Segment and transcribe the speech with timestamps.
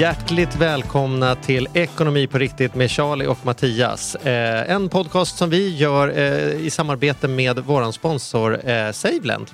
[0.00, 4.14] Hjärtligt välkomna till Ekonomi på riktigt med Charlie och Mattias.
[4.14, 9.46] Eh, en podcast som vi gör eh, i samarbete med vår sponsor eh, Saveland.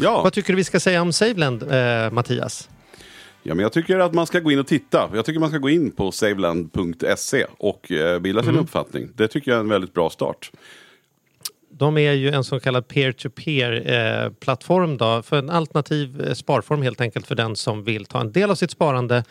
[0.00, 0.22] Ja.
[0.22, 2.68] Vad tycker du vi ska säga om Saveland, eh, Mattias?
[3.42, 5.10] ja, men jag tycker att man ska gå in och titta.
[5.14, 9.08] Jag tycker man ska gå in på saveland.se och eh, bilda sin uppfattning.
[9.14, 10.50] Det tycker jag är en väldigt bra start.
[11.78, 16.82] De är ju en så kallad peer-to-peer eh, plattform då, för en alternativ eh, sparform
[16.82, 19.24] helt enkelt för den som vill ta en del av sitt sparande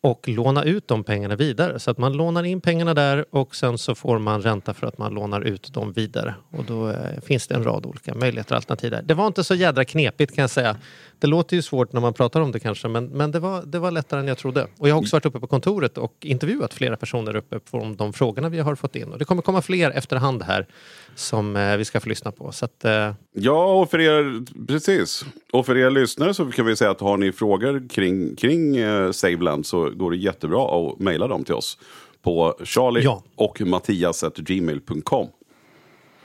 [0.00, 1.78] och låna ut de pengarna vidare.
[1.78, 4.98] Så att man lånar in pengarna där och sen så får man ränta för att
[4.98, 6.34] man lånar ut dem vidare.
[6.50, 9.02] Och då eh, finns det en rad olika möjligheter och alternativ där.
[9.02, 10.76] Det var inte så jädra knepigt kan jag säga.
[11.18, 13.78] Det låter ju svårt när man pratar om det kanske men, men det, var, det
[13.78, 14.66] var lättare än jag trodde.
[14.78, 18.12] Och jag har också varit uppe på kontoret och intervjuat flera personer uppe från de
[18.12, 19.12] frågorna vi har fått in.
[19.12, 20.66] Och det kommer komma fler efterhand här
[21.14, 22.52] som eh, vi ska få lyssna på.
[22.52, 25.24] Så att, eh, Ja, och för er, precis.
[25.52, 29.10] Och för er lyssnare så kan vi säga att har ni frågor kring, kring eh,
[29.10, 31.78] Saveland så går det jättebra att mejla dem till oss
[32.22, 33.22] på charlie Ja.
[33.36, 35.28] och mattias.gmail.com.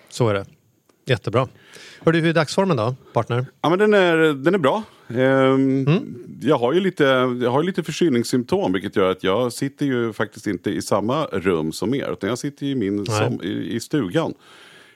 [0.09, 0.45] så är det.
[1.05, 1.47] Jättebra.
[2.01, 3.45] Hör du, hur är dagsformen då, partner?
[3.61, 4.83] Ja, men den är, den är bra.
[5.09, 5.85] Ehm,
[6.41, 7.03] jag, har ju lite,
[7.41, 11.71] jag har lite förkylningssymptom vilket gör att jag sitter ju faktiskt inte i samma rum
[11.71, 12.11] som er.
[12.11, 14.33] Utan jag sitter i, min, som, i, i stugan.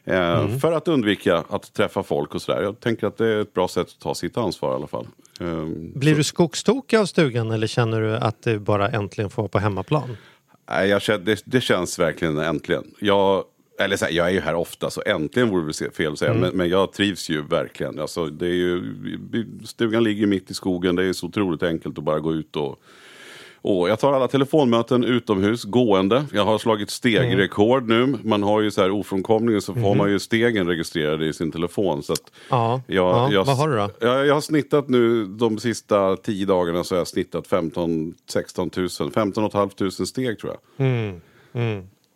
[0.03, 2.61] Eh, För att undvika att träffa folk och sådär.
[2.61, 5.07] Jag tänker att det är ett bra sätt att ta sitt ansvar i alla fall.
[5.39, 9.49] Ehm, Blir du skogstokig av stugan eller känner du att du bara äntligen får vara
[9.49, 10.17] på hemmaplan?
[10.69, 12.83] Nej, jag det, det känns verkligen äntligen.
[12.99, 13.43] Jag,
[13.79, 16.33] eller så här, jag är ju här ofta så äntligen vore det fel att säga.
[16.33, 17.99] Men, men jag trivs ju verkligen.
[17.99, 18.83] Alltså, det är ju,
[19.65, 20.95] stugan ligger mitt i skogen.
[20.95, 22.81] Det är så otroligt enkelt att bara gå ut och...
[23.61, 26.25] och jag tar alla telefonmöten utomhus, gående.
[26.33, 28.17] Jag har slagit stegrekord nu.
[28.23, 32.03] Man har ju så här ofrånkomligen så får man ju stegen registrerade i sin telefon.
[32.03, 33.31] Så att Ja, jag, ja.
[33.31, 33.89] jag, vad har du då?
[33.99, 38.69] Jag, jag har snittat nu de sista tio dagarna så har jag snittat 15 16
[38.75, 40.85] 000, 15 500 steg tror jag.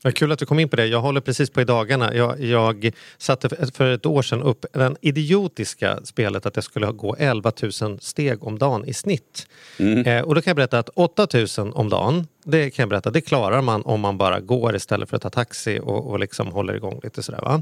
[0.02, 0.86] Vad kul att du kom in på det.
[0.86, 2.16] Jag håller precis på i dagarna.
[2.16, 7.16] Jag, jag satte för- ett år sedan upp den idiotiska spelet att jag skulle gå
[7.20, 7.52] 11
[7.82, 9.48] 000 steg om dagen i snitt.
[10.08, 11.28] Eh, och då kan jag berätta att 8
[11.58, 15.10] 000 om dagen, det kan jag berätta, det klarar man om man bara går istället
[15.10, 17.42] för att ta taxi och, och liksom håller igång lite sådär.
[17.42, 17.62] Va?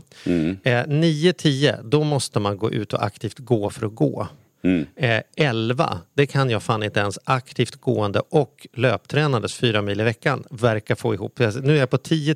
[0.63, 4.27] Eh, 9-10, då måste man gå ut och aktivt gå för att gå.
[4.63, 4.85] Mm.
[4.95, 10.03] Eh, 11, det kan jag fan inte ens aktivt gående och löptränandes fyra mil i
[10.03, 11.39] veckan verkar få ihop.
[11.39, 12.35] Nu är jag på 10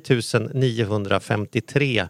[0.54, 2.08] 953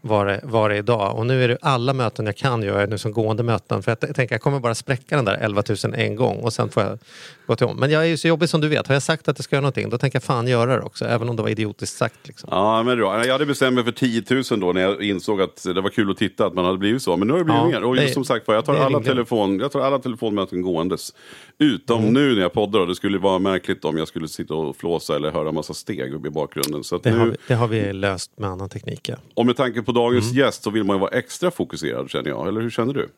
[0.00, 2.98] var det, var det idag och nu är det alla möten jag kan göra nu
[2.98, 6.16] som gående möten för jag tänker jag kommer bara spräcka den där 11 000 en
[6.16, 6.98] gång och sen får jag
[7.46, 7.76] gå till om.
[7.76, 9.56] Men jag är ju så jobbig som du vet, har jag sagt att jag ska
[9.56, 12.28] göra någonting då tänker jag fan göra det också även om det var idiotiskt sagt.
[12.28, 12.48] Liksom.
[12.52, 13.26] Ja, men bra.
[13.26, 16.10] Jag hade bestämt mig för 10 000 då när jag insåg att det var kul
[16.10, 17.16] att titta att man hade blivit så.
[17.16, 17.84] Men nu har det blivit Ja, mer.
[17.84, 21.14] Och det- just som sagt jag tar, alla telefon, jag tar alla telefonmöten gåendes.
[21.58, 22.14] Utom Mm.
[22.14, 22.86] nu när jag poddar.
[22.86, 26.30] Det skulle vara märkligt om jag skulle sitta och flåsa eller höra massa steg i
[26.30, 26.84] bakgrunden.
[26.84, 29.08] Så Det, nu, har vi, det har vi löst med annan teknik.
[29.08, 29.16] Ja.
[29.34, 30.36] och med tanke på dagens Mm.
[30.38, 32.48] gäst så vill man ju vara extra fokuserad känner jag.
[32.48, 33.08] Eller hur känner du?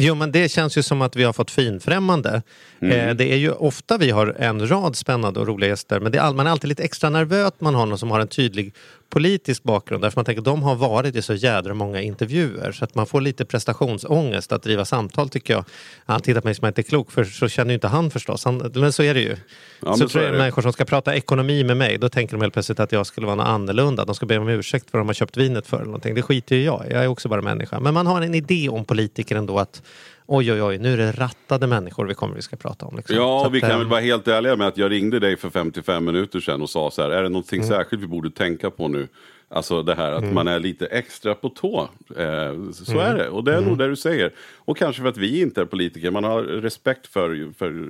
[0.00, 2.42] Jo, men det känns ju som att vi har fått finfrämmande.
[2.80, 6.18] Eh, det är ju ofta vi har en rad spännande och roliga gäster, men det
[6.18, 8.74] är, all, man är alltid lite extra nervös man har någon som har en tydlig
[9.10, 10.02] politisk bakgrund.
[10.02, 13.06] Därför man tänker att de har varit i så jädra många intervjuer så att man
[13.06, 15.64] får lite prestationsångest att driva samtal tycker jag.
[16.06, 18.10] Han tittar på mig som jag inte är klok för så känner ju inte han
[18.10, 18.44] förstås.
[18.44, 19.36] Han, men så är det ju.
[19.80, 20.38] men så så tror jag det.
[20.38, 23.26] människor som ska prata ekonomi med mig, då tänker de helt plötsligt att jag skulle
[23.26, 24.04] vara något annorlunda.
[24.04, 26.14] De ska be om ursäkt för att de har köpt vinet för eller någonting.
[26.14, 26.84] Det skiter ju jag.
[26.90, 27.80] Jag är också bara människa.
[27.80, 29.82] Men man har en idé om politiker ändå att
[30.28, 32.96] oj, oj, oj, nu är det rattade människor vi kommer vi ska prata om.
[32.96, 33.16] Liksom.
[33.16, 35.50] Ja, att, vi kan eh, väl vara helt ärliga med att jag ringde dig för
[35.50, 37.68] 55 minuter sedan och sa så här, är det någonting Mm.
[37.68, 39.08] särskilt vi borde tänka på nu?
[39.50, 41.88] Alltså det här att man är lite extra på tå.
[42.16, 42.26] Eh,
[42.72, 43.04] så Mm.
[43.06, 44.32] är det, och det är nog det du säger.
[44.56, 47.88] Och kanske för att vi inte är politiker, man har respekt för, för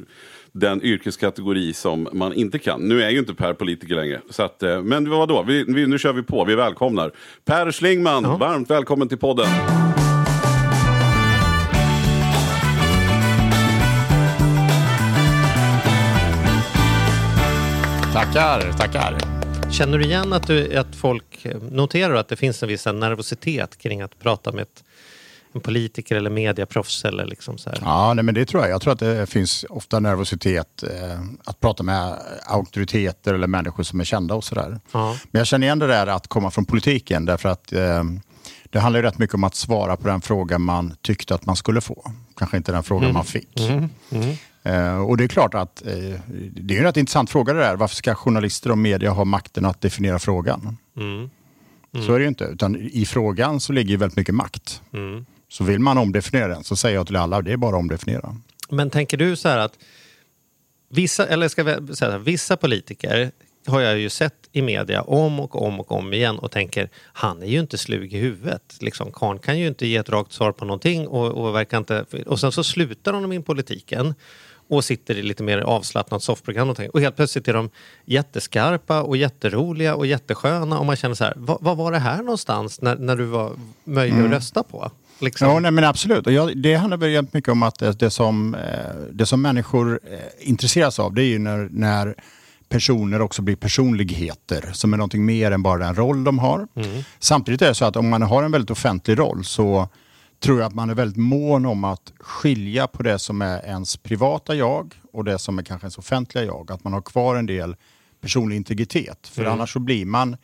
[0.52, 2.80] den yrkeskategori som man inte kan.
[2.80, 4.20] Nu är ju inte Per politiker längre.
[4.30, 7.12] Så att, eh, men vadå, vi, vi, nu kör vi på, vi välkomnar.
[7.44, 9.46] Per Schlingman, varmt välkommen till podden.
[18.18, 19.18] Tackar, tackar.
[19.70, 23.78] Känner du igen att, du, att folk eh, noterar att det finns en viss nervositet
[23.78, 24.84] kring att prata med ett,
[25.52, 27.78] en politiker eller mediaproffs eller liksom så här?
[27.82, 28.70] Ja, nej, men det tror jag.
[28.70, 32.14] Jag tror att det finns ofta nervositet eh, att prata med
[32.46, 34.80] auktoriteter eller människor som är kända och sådär.
[34.92, 35.16] Ja.
[35.30, 38.04] Men jag känner igen det där att komma från politiken därför att eh,
[38.70, 41.56] det handlar ju rätt mycket om att svara på den fråga man tyckte att man
[41.56, 42.12] skulle få.
[42.36, 43.60] Kanske inte den fråga man fick.
[43.70, 43.84] Eh,
[45.06, 46.20] och det är klart att eh,
[46.50, 47.76] det är en rätt intressant fråga det där.
[47.76, 50.76] Varför ska journalister och media ha makten att definiera frågan?
[52.06, 52.44] Så är det ju inte.
[52.44, 54.82] Utan i frågan så ligger ju väldigt mycket makt.
[55.48, 58.36] Så vill man omdefiniera den så säger jag till alla, det är bara att omdefiniera.
[58.68, 59.78] Men tänker du så här att
[60.88, 63.30] vissa, eller ska vi säga, vissa politiker
[63.66, 67.42] har jag ju sett i media om och om och om igen och tänker han
[67.42, 68.76] är ju inte slug i huvudet.
[68.80, 72.04] Liksom, Karn kan ju inte ge ett rakt svar på någonting och, och, verkar inte,
[72.26, 74.14] och sen så slutar de in politiken
[74.68, 77.70] och sitter i lite mer avslappnat soffprogram och, och helt plötsligt är de
[78.04, 82.16] jätteskarpa och jätteroliga och jättesköna och man känner så här, vad, vad var det här
[82.16, 83.52] någonstans när, när du var
[83.84, 84.26] möjlig mm.
[84.26, 84.90] att rösta på?
[85.20, 85.48] Liksom.
[85.48, 86.26] Ja, nej, men absolut.
[86.26, 88.60] Och jag, det handlar väl mycket om att det, det som, eh,
[89.12, 92.14] det som människor eh, intresseras av det är ju när, när
[92.68, 96.68] personer också blir personligheter som är någonting mer än bara den roll de har.
[96.74, 97.02] Mm.
[97.18, 99.88] Samtidigt är det så att om man har en väldigt offentlig roll så
[100.40, 103.96] tror jag att man är väldigt mån om att skilja på det som är ens
[103.96, 106.72] privata jag och det som är kanske ens offentliga jag.
[106.72, 107.76] Att man har kvar en del
[108.20, 109.26] personlig integritet.
[109.26, 109.52] För mm.
[109.52, 110.36] annars så blir man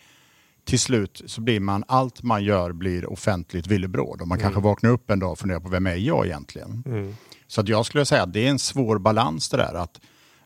[0.64, 4.20] till slut så blir man, allt man gör blir offentligt villebråd.
[4.20, 4.42] Och man mm.
[4.42, 6.82] kanske vaknar upp en dag och funderar på vem är jag egentligen?
[6.86, 7.16] Mm.
[7.46, 9.74] Så att jag skulle säga att det är en svår balans det där.
[9.74, 10.00] Att,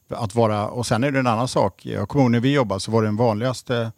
[0.08, 1.86] att vara, och sen är det en annan sak.
[1.86, 3.92] Jag kommer ihåg när vi jobbade så var det den vanligaste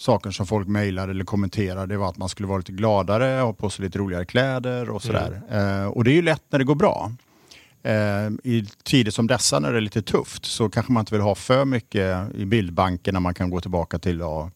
[0.00, 3.70] saken som folk mejlade eller kommenterade var att man skulle vara lite gladare, ha på
[3.70, 5.42] sig lite roligare kläder och sådär.
[5.50, 5.82] Mm.
[5.82, 7.12] Eh, och det är ju lätt när det går bra.
[7.82, 7.92] Eh,
[8.44, 11.34] I tider som dessa när det är lite tufft så kanske man inte vill ha
[11.34, 14.50] för mycket i bildbanken när man kan gå tillbaka till och,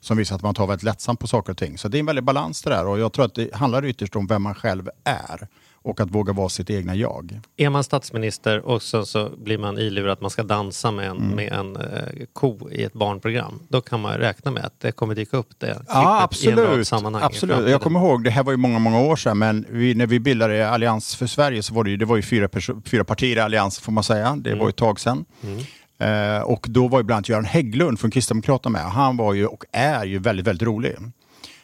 [0.00, 1.78] som visar att man tar väldigt lättsamt på saker och ting.
[1.78, 4.16] Så det är en väldig balans det där och jag tror att det handlar ytterst
[4.16, 5.48] om vem man själv är
[5.88, 7.40] och att våga vara sitt egna jag.
[7.56, 11.16] Är man statsminister och så, så blir man ilurad att man ska dansa med en,
[11.16, 11.30] mm.
[11.30, 15.14] med en eh, ko i ett barnprogram, då kan man räkna med att det kommer
[15.14, 16.78] dyka upp det ja, absolut.
[16.78, 17.22] i sammanhang.
[17.22, 17.70] Absolut.
[17.70, 20.20] Jag kommer ihåg, det här var ju många, många år sedan, men vi, när vi
[20.20, 22.48] bildade Allians för Sverige så var det ju, det var ju fyra,
[22.84, 24.36] fyra partier i Allians får man säga.
[24.36, 24.62] Det mm.
[24.62, 25.24] var ett tag sedan.
[25.42, 25.58] Mm.
[26.00, 28.90] Eh, och då var ju bland annat Göran Hägglund från Kristdemokraterna med.
[28.90, 30.96] Han var ju och är ju väldigt, väldigt rolig.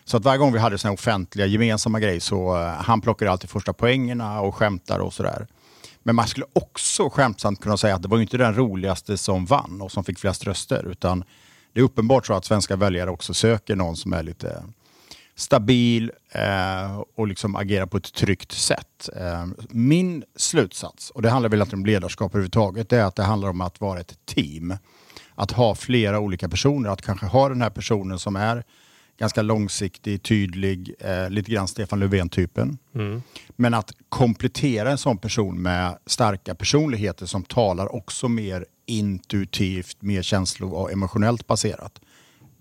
[0.04, 3.50] Så att varje gång vi hade såna offentliga gemensamma grejer så uh, han plockade alltid
[3.50, 5.46] första poängerna och skämtar och sådär.
[6.02, 9.80] Men man skulle också skämtsamt kunna säga att det var inte den roligaste som vann
[9.80, 10.86] och som fick flest röster.
[10.90, 11.24] Utan
[11.72, 14.62] det är uppenbart så att svenska väljare också söker någon som är lite
[15.36, 19.08] stabil eh, och liksom agerar på ett tryggt sätt.
[19.16, 23.22] Eh, min slutsats, och det handlar väl inte om ledarskap överhuvudtaget, det är att det
[23.22, 24.76] handlar om att vara ett team.
[25.34, 28.64] Att ha flera olika personer, att kanske ha den här personen som är
[29.18, 32.78] ganska långsiktig, tydlig, eh, lite grann Stefan Löfven-typen.
[32.94, 33.22] Mm.
[33.56, 40.22] Men att komplettera en sån person med starka personligheter som talar också mer intuitivt, mer
[40.22, 42.00] känslo och emotionellt baserat.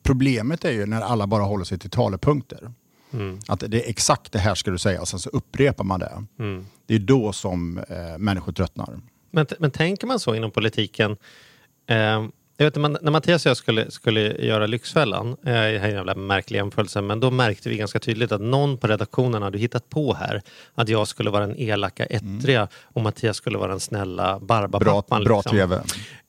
[0.03, 2.73] Problemet är ju när alla bara håller sig till talepunkter.
[3.13, 3.39] Mm.
[3.47, 6.23] Att det är exakt det här ska du säga och sen så upprepar man det.
[6.39, 6.65] Mm.
[6.85, 8.99] Det är då som eh, människor tröttnar.
[9.31, 11.17] Men, men tänker man så inom politiken?
[11.87, 12.25] Eh,
[12.57, 15.95] jag vet, när Mattias och jag skulle, skulle göra Lyxfällan, eh, det här är en
[15.95, 19.89] jävla märklig jämförelse, men då märkte vi ganska tydligt att någon på redaktionen hade hittat
[19.89, 20.41] på här
[20.75, 22.69] att jag skulle vara den elaka ettriga mm.
[22.83, 25.23] och Mattias skulle vara den snälla barbapappan.
[25.23, 25.57] Bra, bra liksom.
[25.57, 25.81] TV.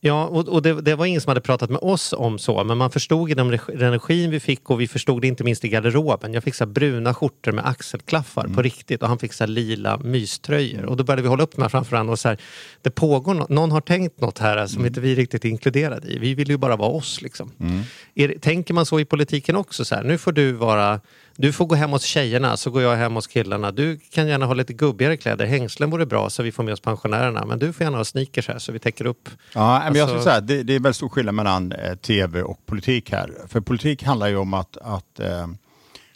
[0.06, 2.79] Ja, och, och det, det, var ingen som hade pratat med oss om så, men
[2.79, 6.35] man förstod i den energin vi fick och vi förstod det inte minst i garderoben.
[6.35, 8.56] Jag fick så bruna skjortor med axelklaffar mm.
[8.56, 10.85] på riktigt och han fick så lila myströjor.
[10.85, 12.38] Och då började vi hålla upp med framför varandra och så här,
[12.83, 14.87] det pågår no någon har tänkt något här som mm.
[14.87, 16.13] inte vi riktigt är inkluderade i.
[16.18, 17.50] Vi vill ju bara vara oss liksom.
[17.61, 17.83] Mm.
[18.14, 19.85] Är, tänker man så i politiken också?
[19.85, 21.00] Så här, nu får du vara
[21.37, 23.73] du får gå hem hos tjejerna så går jag hem hos killarna.
[23.73, 25.47] Du kan gärna ha lite gubbigare kläder.
[25.47, 27.47] Hängslen vore bra så vi får med oss pensionärerna.
[27.47, 29.28] Men du får gärna ha sneakers här så vi täcker upp.
[29.54, 32.42] Ja, men jag skulle alltså- säga det, det är väldigt stor skillnad mellan eh, tv
[32.42, 33.30] och politik här.
[33.49, 35.47] För politik handlar ju om att, att eh,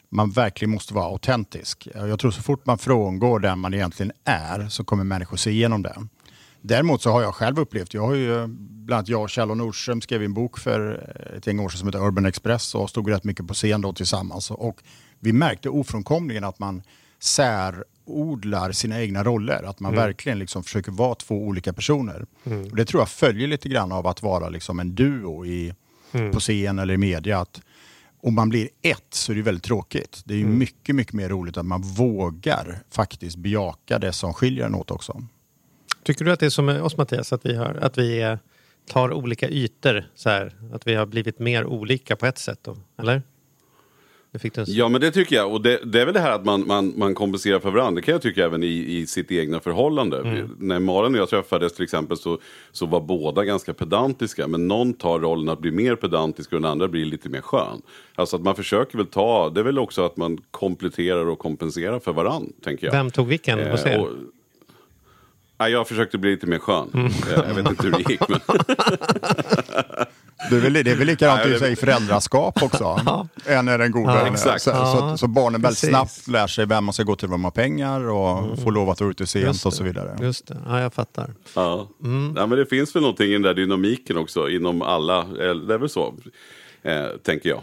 [0.09, 1.89] man verkligen måste vara autentisk.
[1.95, 5.83] Jag tror så fort man frångår den man egentligen är så kommer människor se igenom
[5.83, 5.97] det.
[6.69, 10.01] Däremot så har jag själv upplevt, jag har ju, bland annat jag och Kjell Nordström
[10.01, 13.25] skrev en bok för ett gäng år sedan som heter Urban Express och stod rätt
[13.25, 14.51] mycket på scen då tillsammans.
[14.51, 14.83] Och
[15.21, 16.83] vi märkte ofrånkomligen att man
[17.19, 19.63] särodlar sina egna roller.
[19.63, 20.05] Att man mm.
[20.05, 22.27] verkligen liksom försöker vara två olika personer.
[22.45, 22.71] Mm.
[22.71, 25.75] Och det tror jag följer lite grann av att vara liksom en duo i,
[26.13, 26.33] mm.
[26.33, 27.39] på scen eller i media.
[27.39, 27.61] Att
[28.23, 30.23] om man blir ett så är det väldigt tråkigt.
[30.25, 30.59] Det är mm.
[30.59, 35.23] mycket, mycket mer roligt att man vågar faktiskt bejaka det som skiljer en åt också.
[36.09, 38.37] Tycker du att det är som med oss Mattias, att vi, har, att vi
[38.87, 40.05] tar olika ytor?
[40.15, 42.59] Så här, att vi har blivit mer olika på ett sätt?
[42.63, 43.23] Då, eller?
[44.67, 45.53] Ja men det tycker jag.
[45.53, 48.01] Och det, det, är väl det här att man, man, man kompenserar för varandra.
[48.01, 50.21] Det kan jag tycka även i, i sitt egna förhållande.
[50.21, 50.57] Mm.
[50.59, 52.39] När Malin och jag träffades till exempel så,
[52.73, 54.47] så var båda ganska pedantiska.
[54.47, 57.83] Men någon tar rollen att bli mer pedantisk och den andra blir lite mer skön.
[58.15, 61.99] Alltså att man försöker väl ta, det är väl också att man kompletterar och kompenserar
[61.99, 62.53] för varandra.
[62.65, 62.93] Tänker jag.
[62.93, 63.87] Vem tog vilken hos?
[63.87, 64.05] Eh,
[65.59, 66.91] Ja, jag försökte bli lite mer skön.
[66.95, 67.13] Mm.
[67.49, 68.29] Jag vet inte hur det gick.
[68.29, 68.41] Men...
[70.51, 73.01] Det är väl, det är väl likadant i sig föräldraskap också.
[73.47, 74.15] En är den goda.
[74.15, 74.63] Ja, exakt.
[74.63, 75.89] Så, så, så barnen väldigt Precis.
[75.91, 78.91] snabbt lär sig vem man ska gå till när man har pengar och får lov
[78.91, 79.89] att vara ute sent och så det.
[79.89, 80.17] vidare.
[80.21, 81.35] Just det, ja jag fattar.
[81.55, 81.89] Ja.
[82.05, 82.35] Mm.
[82.37, 85.19] ja, men det finns väl någonting i den där dynamiken också inom alla.
[85.21, 86.15] eh, Det är väl så,
[86.83, 87.61] eh, tänker jag.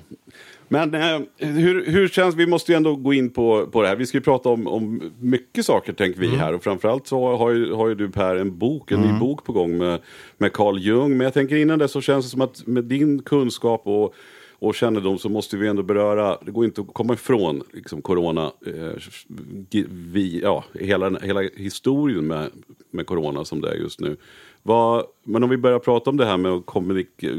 [0.67, 3.95] Men eh, hur, hur känns, vi måste ju ändå gå in på, på det här.
[3.95, 6.31] Vi ska ju prata om, om mycket saker tänker Mm.
[6.31, 6.53] vi här.
[6.53, 9.13] Och framförallt så har ju, har ju du Per en bok, en Mm.
[9.13, 9.99] ny bok på gång med,
[10.37, 11.17] med Carl Jung.
[11.17, 14.13] Men jag tänker innan det så känns det som att med din kunskap och
[14.59, 18.51] och kännedom så måste vi ändå beröra, det går inte att komma ifrån liksom, corona,
[18.65, 22.49] eh, vi, ja, hela, hela historien med,
[22.91, 24.17] med corona som det är just nu.
[24.63, 26.65] Vad, men om vi börjar prata om det här med att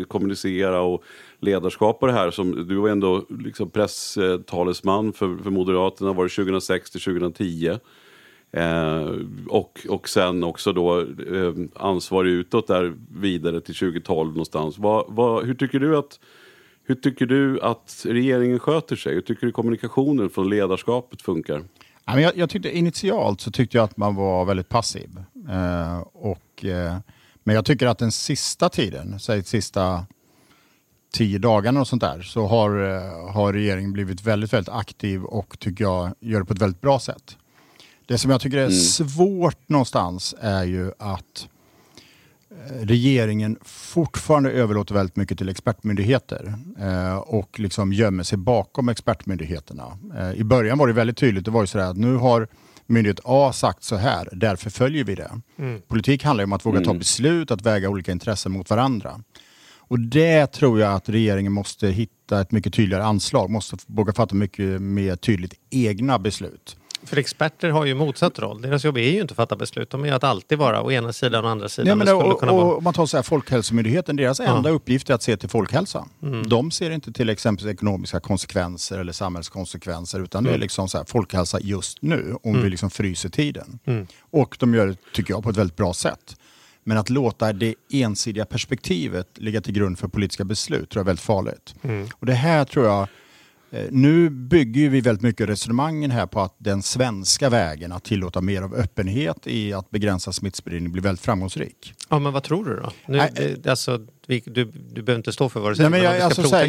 [0.09, 1.03] kommunicera och
[1.41, 6.31] ledarskap på det här som du var ändå liksom presstalesman för, för Moderaterna var det
[6.31, 7.79] 2006 till 2010.
[8.53, 9.11] Eh,
[9.49, 14.79] och, och sen också då eh, ansvarig utåt där vidare till 2012 någonstans.
[14.79, 16.21] Va, va, hur, tycker du att,
[16.85, 19.15] hur tycker du att regeringen sköter sig?
[19.15, 21.65] Hur tycker du kommunikationen från ledarskapet funkar?
[22.07, 25.11] Jag, jag tyckte initialt så tyckte jag att man var väldigt passiv.
[25.51, 26.97] Eh, och, eh,
[27.45, 30.07] men jag tycker att den sista tiden, säg sista
[31.13, 35.59] tio dagarna och sånt där, så har, eh, har regeringen blivit väldigt, väldigt aktiv och
[35.59, 37.37] tycker jag gör det på ett väldigt bra sätt.
[38.07, 41.49] Det som jag tycker är svårt någonstans är ju att
[42.51, 49.99] eh, regeringen fortfarande överlåter väldigt mycket till expertmyndigheter eh, och liksom gömmer sig bakom expertmyndigheterna.
[50.19, 52.49] Eh, I början var det väldigt tydligt, det var ju sådär att nu har
[52.87, 55.31] myndighet A sagt så här, därför följer vi det.
[55.89, 59.21] Politik handlar ju om att våga ta beslut, att väga olika intressen mot varandra.
[59.89, 64.35] Och det tror jag att regeringen måste hitta ett mycket tydligare anslag, måste våga fatta
[64.35, 66.77] mycket mer tydligt egna beslut.
[67.03, 68.63] För experter har ju motsatt roll.
[68.63, 69.91] Deras jobb är ju inte att fatta beslut.
[69.91, 71.87] De är att alltid vara å ena sidan och andra sidan.
[71.87, 74.71] Nej, men Det och, kunna vara- och, om man tar så här, Folkhälsomyndigheten, deras enda
[74.71, 76.07] uppgift är att se till folkhälsa.
[76.23, 76.49] Mm.
[76.49, 80.53] De ser inte till exempel ekonomiska konsekvenser eller samhällskonsekvenser utan Mm.
[80.53, 83.79] det är liksom så här, folkhälsa just nu om vi liksom fryser tiden.
[84.31, 86.37] Och de gör det, tycker jag, på ett väldigt bra sätt.
[86.87, 91.07] Men att låta det ensidiga perspektivet ligga till grund för politiska beslut tror jag är
[91.07, 91.75] väldigt farligt.
[91.83, 92.09] Mm.
[92.15, 93.09] Och det här tror jag
[93.71, 98.41] Eh, Nu bygger vi väldigt mycket resonemangen här på att den svenska vägen att tillåta
[98.41, 101.95] mer av öppenhet i att begränsa smittspridning blir väldigt framgångsrik.
[102.09, 102.93] Ja, men vad tror du då?
[103.07, 105.91] Nu, Nej, det, alltså, vi, du, du behöver inte stå för vad du säger.
[105.91, 106.67] men jag, alltså, här,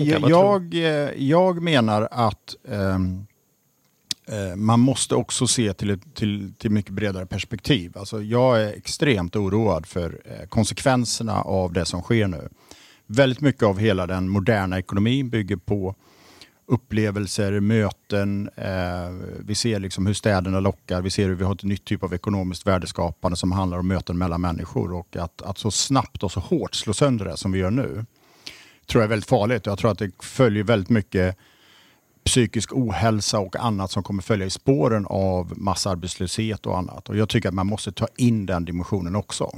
[1.61, 2.99] menar att eh,
[4.27, 7.97] Eh, man måste också se till ett till, till mycket bredare perspektiv.
[7.97, 12.49] Alltså, jag är extremt oroad för eh, konsekvenserna av det som sker nu.
[13.07, 15.95] Väldigt mycket av hela den moderna ekonomin bygger på
[16.67, 18.49] upplevelser, möten.
[18.55, 21.01] Eh, vi ser liksom hur städerna lockar.
[21.01, 24.17] Vi ser hur vi har ett nytt typ av ekonomiskt värdeskapande som handlar om möten
[24.17, 24.93] mellan människor.
[24.93, 28.05] Och att, att så snabbt och så hårt slå sönder det som vi gör nu
[28.87, 29.65] tror jag är väldigt farligt.
[29.65, 31.37] Jag tror att det följer väldigt mycket
[32.27, 37.09] psykisk ohälsa och annat som kommer följa i spåren av massarbetslöshet och annat.
[37.09, 39.51] Och jag tycker att man måste ta in den dimensionen också.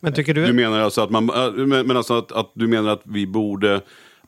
[0.00, 0.46] Men tycker du...
[0.46, 3.80] Du menar alltså att, man, äh, men alltså att, att du menar att vi borde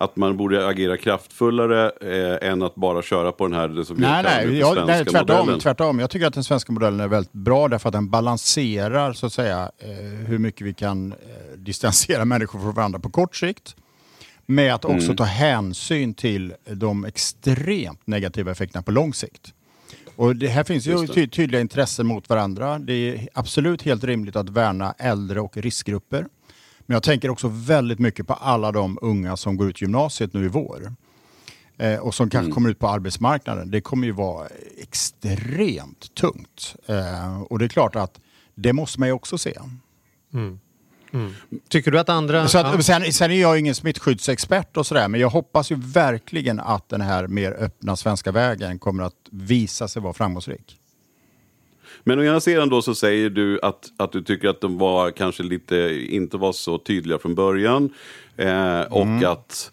[0.02, 3.96] att man borde agera kraftfullare eh, än att bara köra på den här det som
[3.96, 5.60] Nej, nej, jag, nej tvärtom, modellen.
[5.60, 5.98] tvärtom.
[5.98, 9.32] Jag tycker att den svenska modellen är väldigt bra därför att den balanserar så att
[9.32, 9.88] säga eh,
[10.26, 11.18] hur mycket vi kan eh,
[11.56, 13.76] distansera människor från varandra på kort sikt.
[14.46, 19.54] Med att också ta hänsyn till de extremt negativa effekterna på lång sikt.
[20.16, 22.78] Och det här finns ju ty tydliga intressen mot varandra.
[22.78, 26.26] Det är absolut helt rimligt att värna äldre och riskgrupper.
[26.86, 30.44] Men jag tänker också väldigt mycket på alla de unga som går ut gymnasiet nu
[30.44, 30.94] i vår.
[31.76, 33.70] Eh, och som kanske kommer ut på arbetsmarknaden.
[33.70, 36.76] Det kommer ju vara extremt tungt.
[36.86, 38.20] Eh, och det är klart att
[38.54, 39.58] det måste man ju också se.
[41.68, 42.48] Tycker du att andra...
[42.48, 42.82] Så att, ja.
[42.82, 47.00] sen, sen är jag ingen smittskyddsexpert och sådär, men jag hoppas ju verkligen att den
[47.00, 50.78] här mer öppna svenska vägen kommer att visa sig vara framgångsrik.
[52.04, 55.10] Men å ena sidan då så säger du att, att du tycker att de var
[55.10, 57.90] kanske lite, inte var så tydliga från början.
[58.36, 59.30] Eh, och Mm.
[59.30, 59.72] att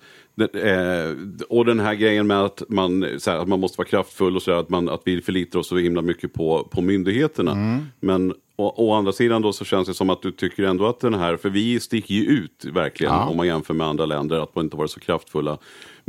[0.53, 1.15] eh,
[1.49, 4.41] och den här grejen med att man, så här, att man måste vara kraftfull och
[4.41, 7.51] så att, man, att vi förlitar oss så himla mycket på, på myndigheterna.
[7.51, 7.85] Mm.
[7.99, 10.99] Men å, å andra sidan då så känns det som att du tycker ändå att
[10.99, 13.25] den här, för vi sticker ju ut verkligen Ja.
[13.25, 15.57] om man jämför med andra länder, att man inte varit så kraftfulla.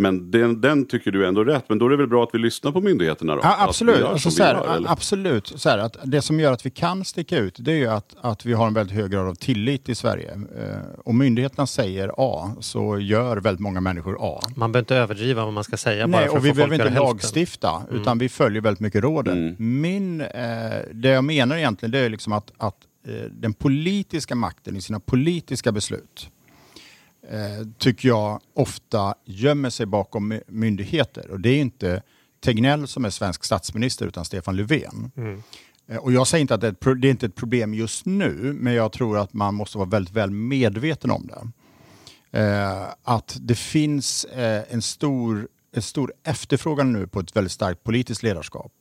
[0.00, 2.30] Men den, den tycker du ändå är rätt, men då är det väl bra att
[2.32, 3.40] vi lyssnar på myndigheterna då?
[3.42, 4.04] Ja, Att vi absolut.
[4.04, 5.52] Alltså, så här, vi gör, absolut.
[5.56, 8.16] Så här, att det som gör att vi kan sticka ut det är ju att,
[8.20, 10.32] att vi har en väldigt hög grad av tillit i Sverige.
[10.32, 14.40] Eh, om myndigheterna säger A så gör väldigt många människor A.
[14.56, 16.54] Man behöver inte överdriva vad man ska säga bara Nej, för att och vi få
[16.54, 19.56] folk behöver att inte lagstifta utan vi följer väldigt mycket råden.
[19.58, 20.26] Min, eh,
[20.92, 22.76] det jag menar egentligen det är liksom att, att
[23.06, 26.30] eh, den politiska makten i sina politiska beslut
[27.30, 31.30] eh, tycker jag ofta gömmer sig bakom myndigheter.
[31.30, 32.02] Och det är inte
[32.40, 35.10] Tegnell som är svensk statsminister utan Stefan Löfven.
[35.16, 35.42] Mm.
[35.88, 38.06] Eh, och jag säger inte att det är, ett, det är inte ett problem just
[38.06, 41.52] nu, men jag tror att man måste vara väldigt väl medveten om det.
[42.38, 47.84] Eh, att det finns eh, en, stor, en stor efterfrågan nu på ett väldigt starkt
[47.84, 48.72] politiskt ledarskap.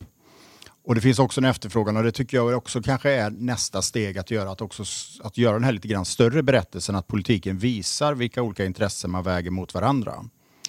[0.90, 4.18] Och det finns också en efterfrågan och det tycker jag också kanske är nästa steg
[4.18, 4.84] att göra, att, också,
[5.22, 9.22] att göra den här lite grann större berättelsen, att politiken visar vilka olika intressen man
[9.22, 10.24] väger mot varandra.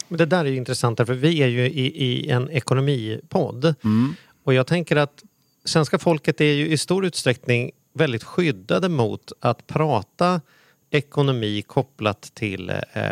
[0.07, 3.75] Det där är ju intressant, för vi är ju i, i en ekonomipodd.
[3.83, 4.15] Mm.
[4.43, 5.23] Och jag tänker att
[5.65, 10.41] svenska folket är ju i stor utsträckning väldigt skyddade mot att prata
[10.91, 13.03] ekonomi kopplat till eh,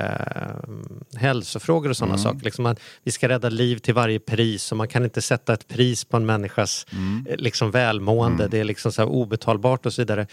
[1.15, 2.23] hälsofrågor och sådana mm.
[2.23, 2.45] saker.
[2.45, 5.67] Liksom att vi ska rädda liv till varje pris och man kan inte sätta ett
[5.67, 7.25] pris på en människas mm.
[7.29, 8.43] Eh, liksom, välmående.
[8.43, 8.51] Mm.
[8.51, 10.27] Det är liksom så obetalbart och så vidare.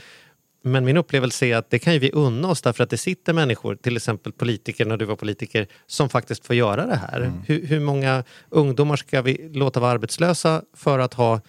[0.63, 3.33] Men min upplevelse är att det kan ju vi unna oss därför att det sitter
[3.33, 7.21] människor, till exempel politiker när du var politiker, som faktiskt får göra det här.
[7.21, 7.43] Mm.
[7.47, 11.41] Hur, hur många ungdomar ska vi låta vara arbetslösa för att ha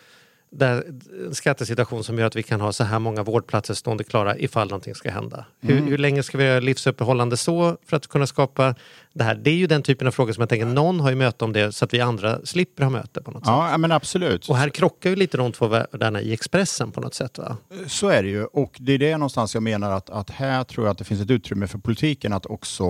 [0.50, 0.84] där,
[1.32, 4.96] skattesituation som gör att vi kan ha så här många vårdplatser stående klara ifall någonting
[4.96, 5.46] ska hända.
[5.62, 5.76] Mm.
[5.78, 8.76] Hur, hur, länge ska vi göra livsuppehållande så för att kunna skapa
[9.14, 9.36] det här?
[9.36, 11.54] Det är ju den typen av frågor som jag tänker, någon har ju möte om
[11.54, 13.80] det så att vi andra slipper ha möte på något ja, sätt.
[13.80, 14.50] men absolut.
[14.50, 17.58] Och här krockar ju lite de två världarna i Expressen på något sätt va?
[17.88, 20.86] Så är det ju och det är det någonstans jag menar att, att här tror
[20.86, 22.84] jag att det finns ett utrymme för politiken att också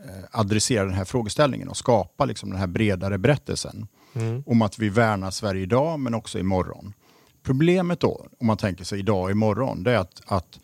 [0.00, 4.42] eh, adressera den här frågeställningen och skapa liksom den här bredare berättelsen mm.
[4.46, 6.94] om att vi värnar Sverige idag men också imorgon.
[7.42, 10.58] Problemet då, om man tänker sig idag och imorgon, det är att, att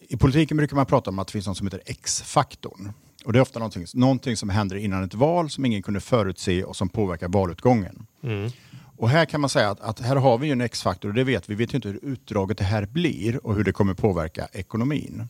[0.00, 2.92] i politiken brukar man prata om att det finns något som heter X-faktorn.
[3.24, 6.64] Och det är ofta någonting, någonting som händer innan ett val som ingen kunde förutse
[6.64, 8.06] och som påverkar valutgången.
[8.22, 8.50] Mm.
[8.96, 11.50] Och här kan man säga att, att, här har vi en X-faktor och det vet
[11.50, 11.54] vi.
[11.54, 15.28] Vi vet inte hur utdraget det här blir och hur det kommer påverka ekonomin.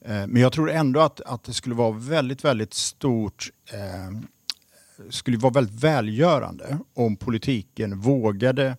[0.00, 4.20] Eh, men jag tror ändå att, att det skulle vara väldigt, väldigt stort eh,
[5.10, 8.76] skulle vara väldigt välgörande om politiken vågade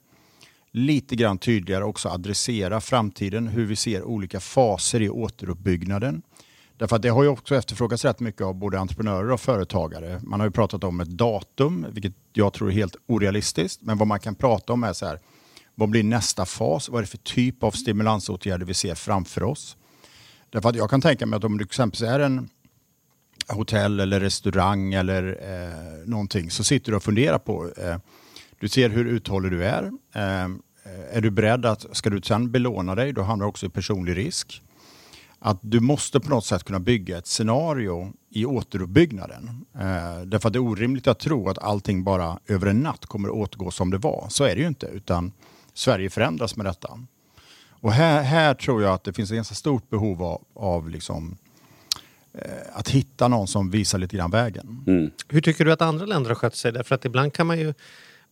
[0.72, 6.22] lite grann tydligare också adressera framtiden, hur vi ser olika faser i återuppbyggnaden.
[6.78, 10.20] Därför att det har ju också efterfrågats rätt mycket av både entreprenörer och företagare.
[10.24, 13.82] Man har ju pratat om ett datum, vilket jag tror är helt orealistiskt.
[13.82, 15.20] Men vad man kan prata om är så här,
[15.76, 16.90] vad blir nästa fas?
[16.90, 19.78] Vad är det för typ av stimulansåtgärder vi ser framför oss?
[20.50, 22.50] Därför att jag kan tänka mig att om det exempelvis är en
[23.48, 27.98] hotell eller restaurang eller eh, någonting så sitter du och funderar på eh,
[28.60, 29.84] du ser hur uthållig du är.
[30.16, 30.50] Eh,
[31.12, 34.18] är du beredd att, ska du sen belåna dig, då hamnar du också i personlig
[34.18, 34.62] risk.
[35.40, 39.66] Att du måste på något sätt kunna bygga ett scenario i återuppbyggnaden.
[39.76, 43.30] Eh, därför att det är orimligt att tro att allting bara över en natt kommer
[43.30, 44.26] att återgå som det var.
[44.30, 45.32] Så är det ju inte, utan
[45.74, 47.00] Sverige förändras med detta.
[47.70, 51.32] Och här, här tror jag att det finns ett ganska stort behov av, av liksom,
[51.32, 51.43] eh,
[52.74, 54.84] att hitta någon som visar lite grann vägen.
[54.88, 55.12] Mm.
[55.28, 56.72] Hur tycker du att andra länder har skött sig?
[56.72, 57.74] Därför att ibland kan man ju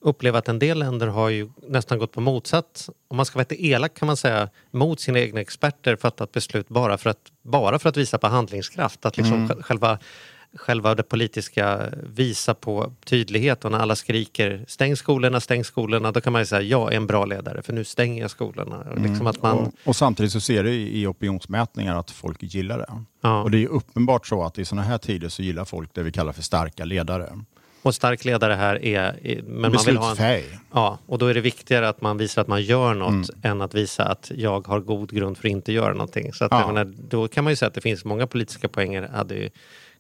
[0.01, 3.45] uppleva att en del länder har ju nästan gått på motsatt, om man ska vara
[3.49, 7.79] lite elak kan man säga, mot sina egna experter fattat beslut bara för att, bara
[7.79, 9.05] för att visa på handlingskraft.
[9.05, 9.63] Att liksom mm.
[9.63, 9.99] själva,
[10.55, 16.21] själva det politiska visa på tydlighet och när alla skriker stäng skolorna, stäng skolorna, då
[16.21, 18.83] kan man ju säga jag är en bra ledare för nu stänger jag skolorna.
[18.91, 19.03] Mm.
[19.03, 19.57] Liksom att man...
[19.57, 22.89] och, och, samtidigt så ser du i opinionsmätningar att folk gillar det.
[23.21, 23.43] Ja.
[23.43, 26.11] Och det är uppenbart så att i sådana här tider så gillar folk det vi
[26.11, 27.29] kallar för starka ledare.
[27.81, 29.41] Och stark ledare här är...
[29.45, 32.47] Men man vill ha en, ja, och då är det viktigare att man visar att
[32.47, 33.41] man gör något mm.
[33.41, 36.33] än att visa att jag har god grund för att inte göra någonting.
[36.33, 36.67] Så att, ja.
[36.67, 39.49] menar, då kan man ju säga att det finns många politiska poänger hade ju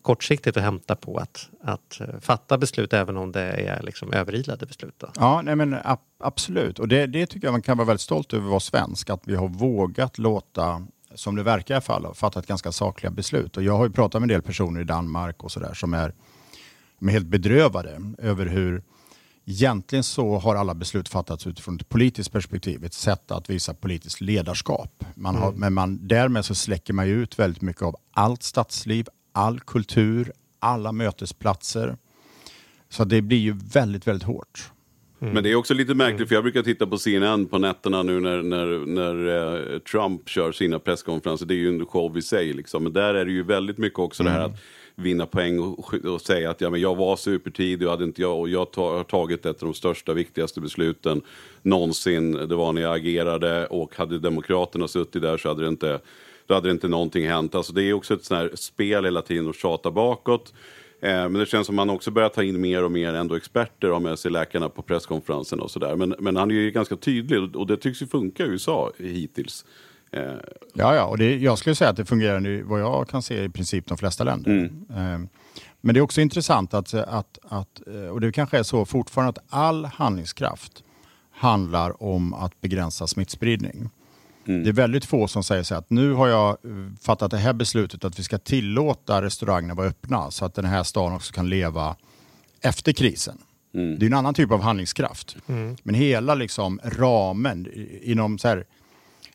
[0.01, 4.65] kortsiktigt att hämta på att, att eh, fatta beslut även om det är liksom överilade
[4.65, 4.95] beslut.
[4.97, 5.07] Då.
[5.15, 5.77] Ja, nej men
[6.19, 6.79] absolut.
[6.79, 9.09] Och det, det tycker jag man kan vara väldigt stolt över att vara svensk.
[9.09, 13.11] Att vi har vågat låta som det verkar i alla fall, fatta ett ganska sakliga
[13.11, 13.57] beslut.
[13.57, 16.13] Och jag har ju pratat med en del personer i Danmark och sådär som är
[17.07, 18.83] är helt bedrövade över hur
[19.45, 24.21] egentligen så har alla beslut fattats utifrån ett politiskt perspektiv, ett sätt att visa politiskt
[24.21, 25.03] ledarskap.
[25.15, 25.59] Man har, mm.
[25.59, 30.91] Men man, därmed så släcker man ut väldigt mycket av allt stadsliv, all kultur, alla
[30.91, 31.97] mötesplatser.
[32.89, 34.71] Så det blir ju väldigt, väldigt hårt.
[35.21, 35.33] Mm.
[35.33, 36.27] Men det är också lite märkligt, mm.
[36.27, 40.51] för jag brukar titta på CNN på nätterna nu när, när, när eh, Trump kör
[40.51, 41.45] sina presskonferenser.
[41.45, 42.83] Det är ju en show i sig, liksom.
[42.83, 44.33] men där är det ju väldigt mycket också mm.
[44.33, 44.59] det här att
[44.95, 48.39] vinna poäng och, och, säga att ja, men jag var supertidig och, hade inte jag,
[48.39, 51.21] och jag har tagit ett av de största, viktigaste besluten
[51.61, 52.31] någonsin.
[52.31, 55.99] Det var när jag agerade och hade Demokraterna suttit där så hade det inte,
[56.51, 57.55] då hade det inte någonting hänt.
[57.55, 60.53] Alltså det är också ett sånt här spel hela tiden att tjata bakåt.
[61.01, 63.87] Eh, men det känns som man också börjar ta in mer och mer ändå experter
[63.87, 65.95] och ha med sig läkarna på presskonferensen och sådär.
[65.95, 69.65] Men, men han är ju ganska tydlig och det tycks ju funka i USA hittills.
[70.11, 70.21] Eh,
[70.73, 73.43] Ja, ja, och det, jag skulle säga att det fungerar nu, vad jag kan se
[73.43, 74.51] i princip de flesta länder.
[74.51, 74.85] Mm.
[74.89, 75.29] Eh,
[75.81, 79.29] Men det är också intressant att, att, att, eh, och det kanske är så fortfarande,
[79.29, 80.83] att all handlingskraft
[81.31, 83.89] handlar om att begränsa smittspridning.
[84.51, 84.63] Mm.
[84.63, 87.37] Det är väldigt få som säger så här att nu har jag eh, fattat det
[87.37, 91.33] här beslutet att vi ska tillåta restaurangerna vara öppna så att den här staden också
[91.33, 91.95] kan leva
[92.61, 93.37] efter krisen.
[93.73, 93.99] Mm.
[93.99, 95.37] Det är en annan typ av handlingskraft.
[95.83, 97.67] Men hela liksom ramen
[98.01, 98.65] inom så här,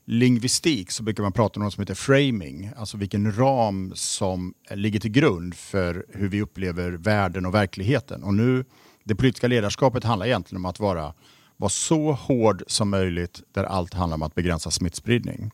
[0.05, 2.71] lingvistik så brukar man prata om något som heter framing.
[2.77, 8.23] Alltså vilken ram som ligger till grund för hur vi upplever världen och verkligheten.
[8.23, 8.65] Och nu,
[9.05, 11.15] det politiska ledarskapet handlar egentligen om att vara,
[11.57, 15.51] vara så hård som möjligt där allt handlar om att begränsa smittspridning.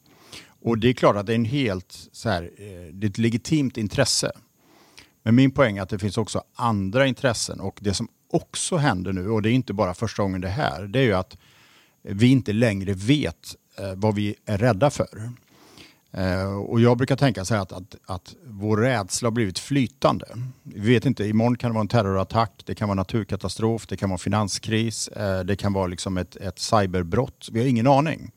[0.62, 3.18] Och det är klart att det är en helt så här, eh, det är ett
[3.18, 4.32] legitimt intresse.
[5.22, 9.12] Men min poäng är att det finns också andra intressen och det som också händer
[9.12, 11.36] nu, och det är inte bara första gången det här, det är ju att
[12.02, 15.32] vi inte längre vet eh, vad vi är rädda för.
[16.14, 20.26] Eh, och jag brukar tänka så här att, att, att vår rädsla har blivit flytande.
[20.62, 24.10] Vi vet inte, imorgon kan det vara en terrorattack, det kan vara naturkatastrof, det kan
[24.10, 27.48] vara finanskris, eh, det kan vara liksom ett, ett cyberbrott.
[27.52, 28.30] Vi har ingen aning.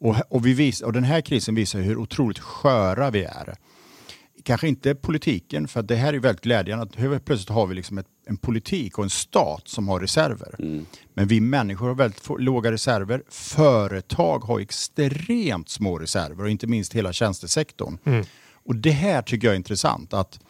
[0.00, 3.54] Och, och, vi vis, och den här krisen visar hur otroligt sköra vi är.
[4.48, 6.82] Kanske inte politiken, för det här är väldigt glädjande.
[6.82, 10.54] Att plötsligt har vi liksom ett, en politik och en stat som har reserver.
[11.14, 13.22] Men vi människor har väldigt få, låga reserver.
[13.28, 17.98] Företag har extremt små reserver och inte minst hela tjänstesektorn.
[18.64, 20.14] Och det här tycker jag är intressant.
[20.14, 20.40] Att,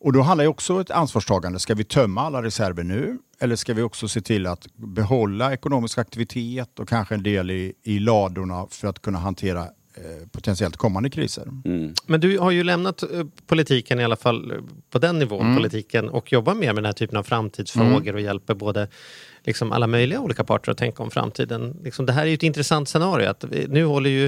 [0.00, 1.58] och då handlar det också om ett ansvarstagande.
[1.58, 3.18] Ska vi tömma alla reserver nu?
[3.40, 7.72] Eller ska vi också se till att behålla ekonomisk aktivitet och kanske en del i,
[7.82, 9.68] i ladorna för att kunna hantera
[10.32, 11.42] potentiellt kommande kriser?
[11.64, 11.94] Mm.
[12.06, 13.08] Men du har ju lämnat eh,
[13.46, 14.56] politiken i alla fall eh,
[14.90, 18.54] på den nivån, politiken, och jobbar mer med den här typen av framtidsfrågor och hjälper
[18.54, 18.88] både
[19.44, 21.76] liksom alla möjliga olika parter att tänka om framtiden.
[21.84, 23.28] Liksom, det här är ju ett intressant scenario.
[23.28, 24.26] Att vi, nu håller ju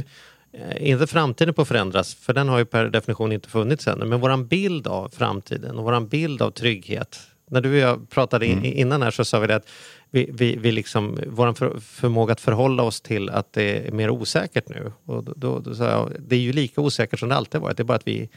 [0.53, 4.05] eh, inte framtiden på att förändras, för den har ju per definition inte funnits ännu.
[4.05, 7.20] Men våran bild av framtiden och våran bild av trygghet.
[7.51, 9.68] När du och jag pratade in, innan här så sa vi det att
[10.14, 14.11] vi, vi, vi liksom, vår för, förmåga att förhålla oss till att det är mer
[14.11, 14.92] osäkert nu.
[15.05, 17.77] Och då, då, jag, det är ju lika osäkert som det alltid varit.
[17.77, 18.29] Det är bara att vi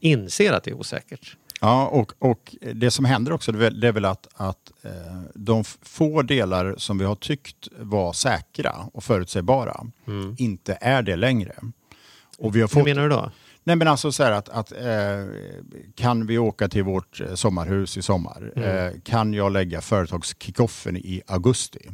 [0.00, 1.36] inser att det är osäkert.
[1.60, 4.90] Ja, och, och det som händer också det är väl- att, att eh,
[5.34, 9.86] de få delar som vi har tyckt var säkra och förutsägbara
[10.38, 11.54] inte är det längre.
[12.38, 12.68] Och vi har Mm.
[12.68, 13.30] Hur fått, menar du då?
[13.64, 15.24] Nej men alltså så här att, att eh,
[15.94, 18.52] kan vi åka till vårt eh, sommarhus i sommar?
[18.56, 21.90] Eh, kan jag lägga företagskickoffen i augusti?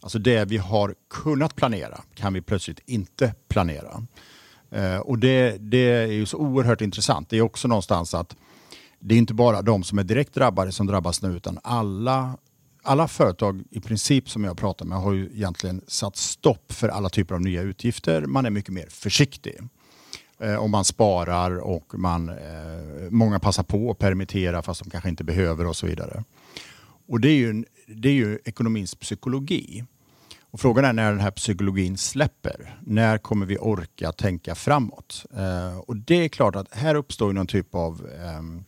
[0.00, 4.06] Alltså det vi har kunnat planera kan vi plötsligt inte planera.
[4.70, 7.30] Eh, och det, det är ju så oerhört intressant.
[7.30, 8.36] Det är också någonstans att
[9.00, 12.36] det är inte bara de som är direkt drabbade som drabbas nu utan alla
[12.82, 17.08] alla företag i princip som jag pratar med har ju egentligen satt stopp för alla
[17.08, 18.26] typer av nya utgifter.
[18.26, 19.58] Man är mycket mer försiktig.
[20.40, 25.08] Eh, om man sparar och man, eh, många passar på att permittera fast de kanske
[25.08, 26.24] inte behöver och så vidare.
[27.08, 29.84] Och det är ju, det är ju ekonomins psykologi.
[30.50, 32.78] Och frågan är när den här psykologin släpper.
[32.80, 35.26] När kommer vi orka tänka framåt?
[35.36, 38.64] Eh, och det är klart att här uppstår någon typ av ehm,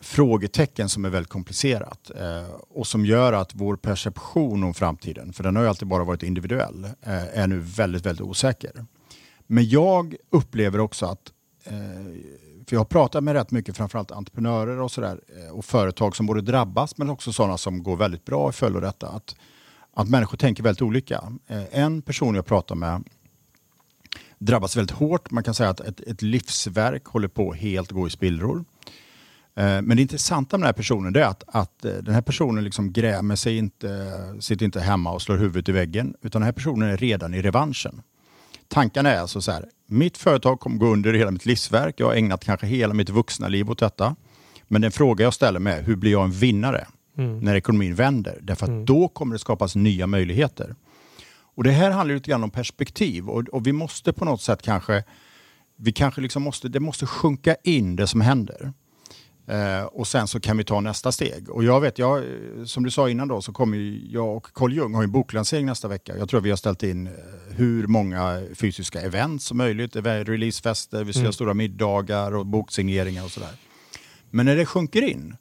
[0.00, 5.44] frågetecken som är väldigt komplicerat eh, och som gör att vår perception om framtiden, för
[5.44, 8.84] den har ju alltid bara varit individuell, eh, är nu väldigt, väldigt osäker.
[9.52, 11.32] Men jag upplever också att,
[11.64, 11.72] eh,
[12.66, 16.26] för jag har pratat med rätt mycket framförallt entreprenörer och sådär eh, och företag som
[16.26, 19.36] både drabbas men också sådana som går väldigt bra i följd av detta, att,
[19.94, 21.32] att människor tänker väldigt olika.
[21.46, 23.04] Eh, en person jag pratar med
[24.38, 25.30] drabbas väldigt hårt.
[25.30, 28.64] Man kan säga att ett, ett livsverk håller på att helt gå i spillror.
[29.54, 32.64] Eh, men det intressanta med den här personen är att, att eh, den här personen
[32.64, 36.52] liksom grämer sig inte, sitter inte hemma och slår huvudet i väggen, utan den här
[36.52, 38.02] personen är redan i revanschen.
[38.72, 42.14] Tankarna är alltså så här, mitt företag kommer gå under hela mitt livsverk, jag har
[42.14, 44.16] ägnat kanske hela mitt vuxna liv åt detta.
[44.68, 46.86] Men den fråga jag ställer mig är, hur blir jag en vinnare
[47.40, 48.38] när ekonomin vänder?
[48.42, 50.74] Därför att då kommer det skapas nya möjligheter.
[51.54, 54.62] Och det här handlar lite grann om perspektiv och, och vi måste på något sätt
[54.62, 55.04] kanske,
[55.76, 58.72] vi kanske liksom måste, det måste sjunka in det som händer.
[59.46, 61.50] Eh, och sen så kan vi ta nästa steg.
[61.50, 62.24] Och jag vet, jag,
[62.64, 65.88] som du sa innan då, så kommer jag och Carl Jung ha en boklansering nästa
[65.88, 66.16] vecka.
[66.16, 67.12] Jag tror vi har ställt in eh,
[67.50, 73.30] hur många fysiska event som möjligt, releasefester, vi ska göra stora middagar och boksigneringar och
[73.30, 73.52] sådär.
[74.30, 75.36] Men när det sjunker in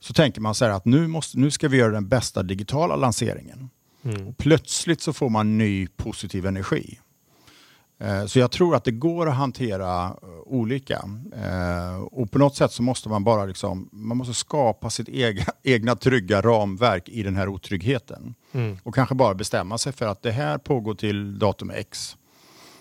[0.00, 2.96] så tänker man så här att nu, måste, nu ska vi göra den bästa digitala
[2.96, 3.70] lanseringen.
[4.28, 6.98] Och plötsligt så får man ny positiv energi.
[7.98, 11.04] Eh, Så jag tror att det går att hantera eh, olika.
[11.36, 15.44] Eh, Och på något sätt så måste man bara liksom, man måste skapa sitt egna,
[15.62, 18.34] egna trygga ramverk i den här otryggheten.
[18.82, 22.16] Och kanske bara bestämma sig för att det här pågår till datum X.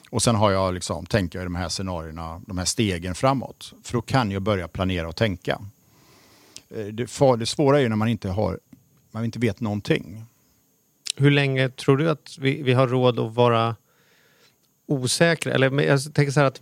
[0.09, 3.73] Och sen har jag liksom, tänker jag i de här scenarierna, de här stegen framåt.
[3.83, 5.61] För då kan jag börja planera och tänka.
[6.93, 8.59] Det, för, det svåra är ju när man inte, har,
[9.11, 10.23] man inte vet någonting.
[11.15, 13.75] Hur länge tror du att vi, vi har råd att vara
[14.87, 15.53] osäkra?
[15.53, 16.61] Eller jag tänker så här att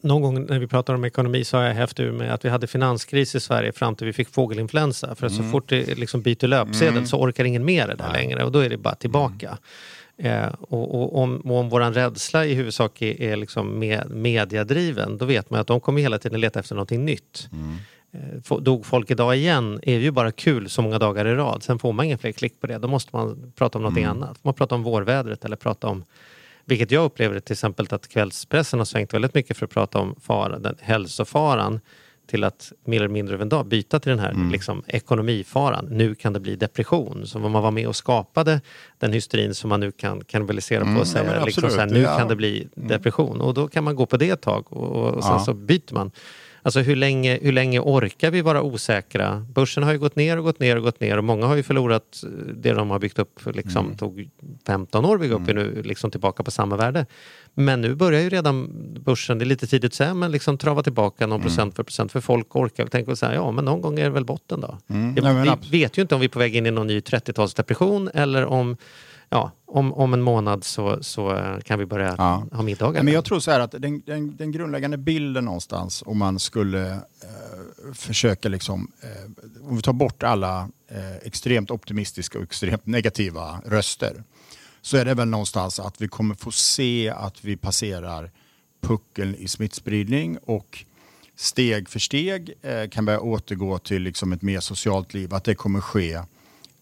[0.00, 2.48] någon gång när vi pratar om ekonomi så har jag hävt ur med att vi
[2.48, 5.14] hade finanskris i Sverige fram till vi fick fågelinfluensa.
[5.14, 5.38] För mm.
[5.38, 7.06] så fort det liksom byter löpsedel mm.
[7.06, 8.22] så orkar ingen med det där Nej.
[8.22, 9.46] längre och då är det bara tillbaka.
[9.48, 10.42] Mm.
[10.44, 15.24] Eh, och, och, om, om vår rädsla i huvudsak är, är liksom med, mediadriven då
[15.24, 17.48] vet man att de kommer hela tiden leta efter någonting nytt.
[17.52, 17.76] Mm.
[18.12, 21.62] Eh, dog folk idag igen är ju bara kul så många dagar i rad.
[21.62, 22.78] Sen får man ingen fler klick på det.
[22.78, 24.16] Då måste man prata om någonting mm.
[24.16, 24.44] annat.
[24.44, 26.04] Man pratar om vårvädret eller prata om
[26.64, 30.16] vilket jag upplever till exempel att kvällspressen har svängt väldigt mycket för att prata om
[30.20, 31.80] fara, den, hälsofaran
[32.26, 34.50] till att mer eller mindre över en dag byta till den här mm.
[34.50, 35.88] liksom, ekonomifaran.
[35.90, 37.26] Nu kan det bli depression.
[37.26, 38.60] Så om man var med och skapade
[38.98, 42.00] den hysterin som man nu kan kannibalisera mm, på och säga ja, liksom, här, nu
[42.00, 42.18] ja.
[42.18, 42.88] kan det bli mm.
[42.88, 43.40] depression.
[43.40, 45.38] Och då kan man gå på det ett tag och, och sen ja.
[45.38, 46.10] så byter man.
[46.64, 49.46] Alltså hur länge, hur länge orkar vi vara osäkra?
[49.54, 51.62] Börsen har ju gått ner och gått ner och gått ner och många har ju
[51.62, 53.40] förlorat det de har byggt upp.
[53.54, 53.98] Liksom, mm.
[53.98, 54.28] tog
[54.66, 55.56] 15 år att bygga upp mm.
[55.56, 57.06] nu liksom tillbaka på samma värde.
[57.54, 58.70] Men nu börjar ju redan
[59.04, 61.48] börsen, det är lite tidigt att säga, men liksom trava tillbaka någon mm.
[61.48, 62.12] procent för procent.
[62.12, 64.78] För folk orkar tänka och säga, ja men någon gång är det väl botten då.
[64.88, 65.14] Mm.
[65.16, 67.00] Ja, Nej, vi vet ju inte om vi är på väg in i någon ny
[67.00, 68.76] 30-talsdepression eller om
[69.32, 72.46] ja, om, om en månad så, så eh, kan vi börja ja.
[72.52, 73.02] ha middagar.
[73.02, 76.90] Men jag tror så här att den, den, den grundläggande bilden någonstans om man skulle
[76.92, 83.60] eh, försöka liksom, eh, om vi tar bort alla eh, extremt optimistiska och extremt negativa
[83.66, 84.24] röster
[84.80, 88.30] så är det väl någonstans att vi kommer få se att vi passerar
[88.80, 90.84] puckeln i smittspridning och
[91.36, 95.34] steg för steg eh, kan börja återgå till liksom ett mer socialt liv.
[95.34, 96.22] Att det kommer ske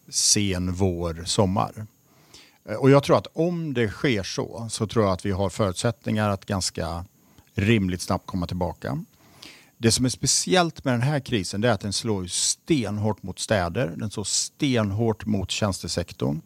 [0.09, 1.85] sen vår, sommar.
[2.65, 5.49] Eh, och jag tror att om det sker så, så tror jag att vi har
[5.49, 7.05] förutsättningar att ganska
[7.53, 9.03] rimligt snabbt komma tillbaka.
[9.77, 13.93] Det som är speciellt med den här krisen är att den slår stenhårt mot städer,
[13.97, 16.41] den slår stenhårt mot tjänstesektorn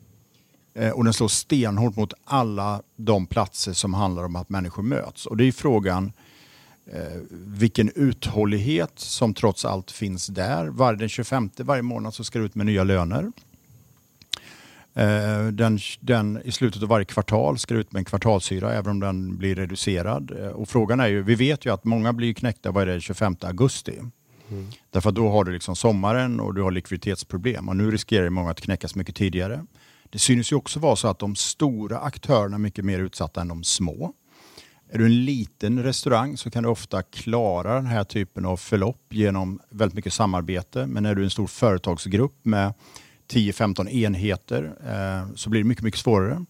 [0.73, 5.25] eh, och den slår stenhårt mot alla de platser som handlar om att människor möts.
[5.25, 6.13] Och det är frågan
[6.91, 10.67] eh, vilken uthållighet som trots allt finns där.
[10.67, 13.32] Var, den 25 varje månad så ska det ut med nya löner.
[14.95, 18.91] Eh, den, den, I slutet av varje kvartal ska det ut med en kvartalshyra även
[18.91, 20.31] om den blir reducerad.
[20.39, 23.01] Eh, och frågan är ju, vi vet ju att många blir knäckta vad är det,
[23.01, 23.99] 25 augusti.
[24.49, 24.67] Mm.
[24.89, 28.51] Därför att då har du liksom sommaren och du har likviditetsproblem och nu riskerar många
[28.51, 29.65] att knäckas mycket tidigare.
[30.10, 33.47] Det synes ju också vara så att de stora aktörerna är mycket mer utsatta än
[33.47, 34.13] de små.
[34.89, 39.03] Är du en liten restaurang så kan du ofta klara den här typen av förlopp
[39.10, 40.88] genom väldigt mycket samarbete.
[40.88, 42.73] Men är du en stor företagsgrupp med
[43.31, 46.45] 10-15 enheter eh, så blir det mycket, mycket svårare.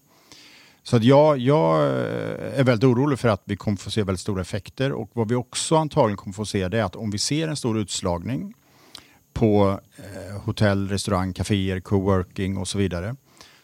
[0.83, 4.21] Så att jag, jag eh, är väldigt orolig för att vi kommer få se väldigt
[4.21, 7.17] stora effekter och vad vi också antagligen kommer få se det är att om vi
[7.17, 8.53] ser en stor utslagning
[9.33, 13.15] på eh, hotell, restaurang, kaféer, coworking och så vidare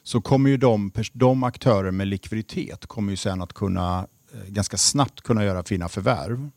[0.03, 4.77] så kommer ju de, de aktörer med likviditet kommer ju sen att kunna eh, ganska
[4.77, 6.49] snabbt kunna göra fina förvärv.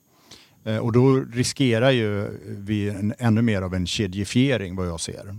[0.65, 5.37] Eh, och då riskerar ju vi en, ännu mer av en kedjifiering vad jag ser.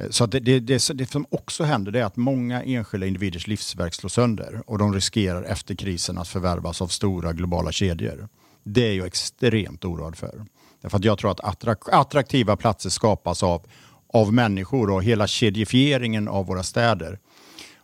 [0.00, 3.94] Eh, så det, det, det, det, som också händer är att många enskilda individers livsverk
[3.94, 8.28] slås sönder och de riskerar efter krisen att förvärvas av stora globala kedjor.
[8.64, 10.44] Det är jag extremt oroad för.
[10.80, 13.66] Därför att jag tror att attraktiva platser skapas av,
[14.12, 17.18] av människor och hela kedjifieringen av våra städer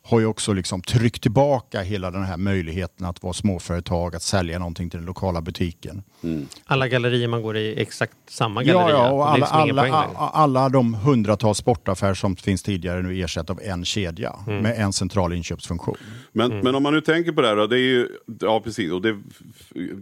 [0.07, 4.59] har ju också liksom tryckt tillbaka hela den här möjligheten att vara småföretag, att sälja
[4.59, 6.03] någonting till den lokala butiken.
[6.23, 6.47] Mm.
[6.64, 8.97] Alla gallerier man går i exakt samma galleria?
[8.97, 13.61] Ja, ja och alla, alla, alla, de hundratals sportaffärer som finns tidigare nu ersätts av
[13.62, 14.62] en kedja mm.
[14.62, 15.97] med en central inköpsfunktion.
[16.33, 16.64] Men, mm.
[16.64, 18.09] men om man nu tänker på det här, då, det är ju,
[18.40, 19.19] ja precis, och det,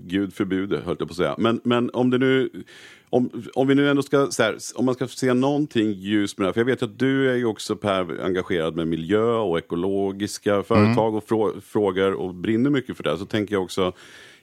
[0.07, 1.35] gud förbjude höll jag på att säga.
[1.39, 2.51] Men, men om det nu
[3.15, 6.49] om, om vi nu ändå ska, här, om man ska se någonting ljus med det
[6.49, 10.63] här, för jag vet att du är ju också Per engagerad med miljö och ekologiska
[10.63, 11.15] företag mm.
[11.15, 13.19] och frå, frågor och brinner mycket för det.
[13.19, 13.93] Så tänker jag också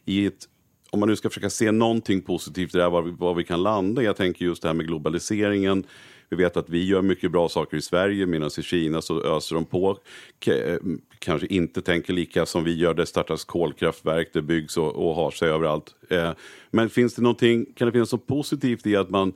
[0.05, 0.47] i ett
[0.89, 3.43] om man nu ska försöka se någonting positivt i det här, var vi, var vi
[3.43, 4.03] kan landa.
[4.03, 5.84] Jag tänker just det här med globaliseringen.
[6.32, 9.56] Vi vet att vi gör mycket bra saker i Sverige medan i Kina så öser
[9.56, 9.98] de på.
[10.46, 10.78] Eh,
[11.20, 12.94] kanske inte tänker lika som vi gör.
[12.94, 15.96] Det startas kolkraftverk, det byggs och, och har sig överallt.
[16.10, 16.32] Eh,
[16.72, 19.34] men finns det någonting, kan det finnas något positivt i att man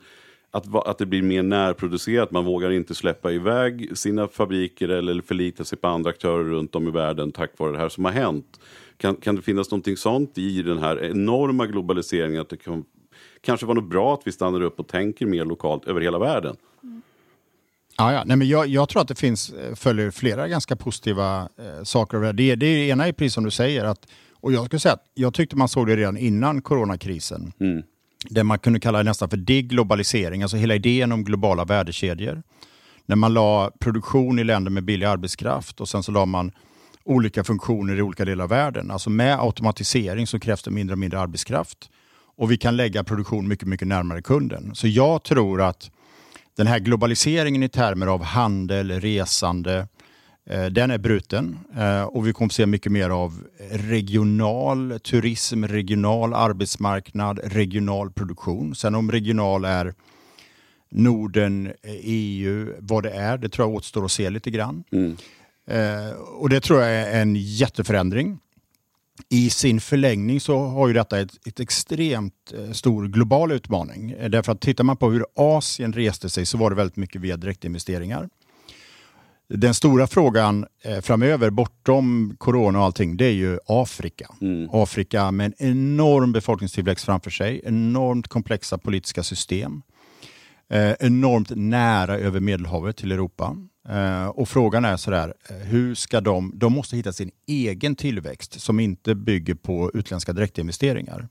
[0.51, 2.31] att, att det blir mer närproducerat.
[2.31, 6.87] Man vågar inte släppa iväg sina fabriker eller förlita sig på andra aktörer runt om
[6.87, 8.59] i världen tack vare det här som har hänt.
[8.97, 12.41] Kan, kan det finnas någonting sånt i den här enorma globaliseringen?
[12.41, 12.85] Att det kan
[13.41, 16.55] kanske vara något bra att vi stannar upp och tänker mer lokalt över hela världen?
[17.97, 18.23] Ja, ja.
[18.25, 22.17] Nej, men jag, jag, tror att det finns, eh, följer flera ganska positiva eh, saker
[22.17, 22.31] av det.
[22.31, 22.55] det.
[22.55, 25.55] Det ena är precis som du säger, att Och jag skulle säga att jag tyckte
[25.55, 27.53] man såg det redan innan coronakrisen.
[27.59, 27.83] Mm.
[28.29, 32.43] Det man kunde kalla nästan för deglobalisering, alltså hela idén om globala värdekedjor.
[33.05, 36.51] När man la produktion i länder med billig arbetskraft och sen så la man
[37.03, 38.91] olika funktioner i olika delar av världen.
[38.91, 41.89] Alltså med automatisering så krävs det mindre och mindre arbetskraft
[42.37, 44.75] och vi kan lägga produktion mycket, mycket närmare kunden.
[44.75, 45.91] Så jag tror att
[46.57, 49.87] den här globaliseringen i termer av handel, resande,
[50.49, 56.33] eh, den är bruten eh, och vi kommer se mycket mer av regional turism, regional
[56.33, 58.75] arbetsmarknad, regional produktion.
[58.75, 59.93] Sen om regional är
[60.91, 61.71] Norden,
[62.03, 64.83] EU, vad det är, det tror jag återstår att se lite grann.
[64.91, 65.17] Mm.
[65.67, 68.39] Eh, och det tror jag är en jätteförändring.
[69.29, 74.11] I sin förlängning så har ju detta ett, ett extremt eh, stor global utmaning.
[74.11, 77.21] Eh, därför att tittar man på hur Asien reste sig så var det väldigt mycket
[77.21, 78.29] via direktinvesteringar.
[79.47, 84.31] Den stora frågan eh, framöver, bortom corona och allting, det är ju Afrika.
[84.41, 84.69] Mm.
[84.71, 89.81] Afrika med en enorm befolkningstillväxt framför sig, enormt komplexa politiska system.
[90.69, 93.57] Eh, enormt nära över Medelhavet till Europa.
[93.89, 98.61] Eh, och frågan är sådär, eh, hur ska de, de måste hitta sin egen tillväxt
[98.61, 101.27] som inte bygger på utländska direktinvesteringar.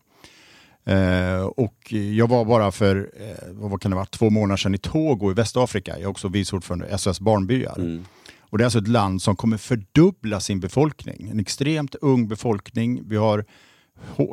[0.85, 3.11] Eh, och jag var bara för,
[3.53, 5.93] vad kan det vara, två månader sedan i Togo i Västafrika.
[5.93, 7.79] Jag är också vice ordförande SOS Barnbyar.
[7.79, 8.05] Mm.
[8.41, 11.29] Och det är alltså ett land som kommer fördubbla sin befolkning.
[11.31, 13.09] En extremt ung befolkning.
[13.09, 13.45] Vi har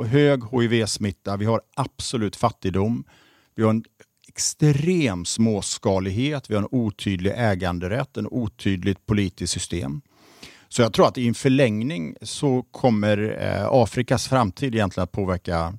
[0.05, 3.03] hög HIV-smitta, vi har absolut fattigdom.
[3.55, 3.83] Vi har en
[4.31, 10.01] extrem småskalighet, vi har en otydlig äganderätt, en otydligt politiskt system.
[10.69, 15.73] Så jag tror att i en förlängning så kommer eh, Afrikas framtid egentligen att påverka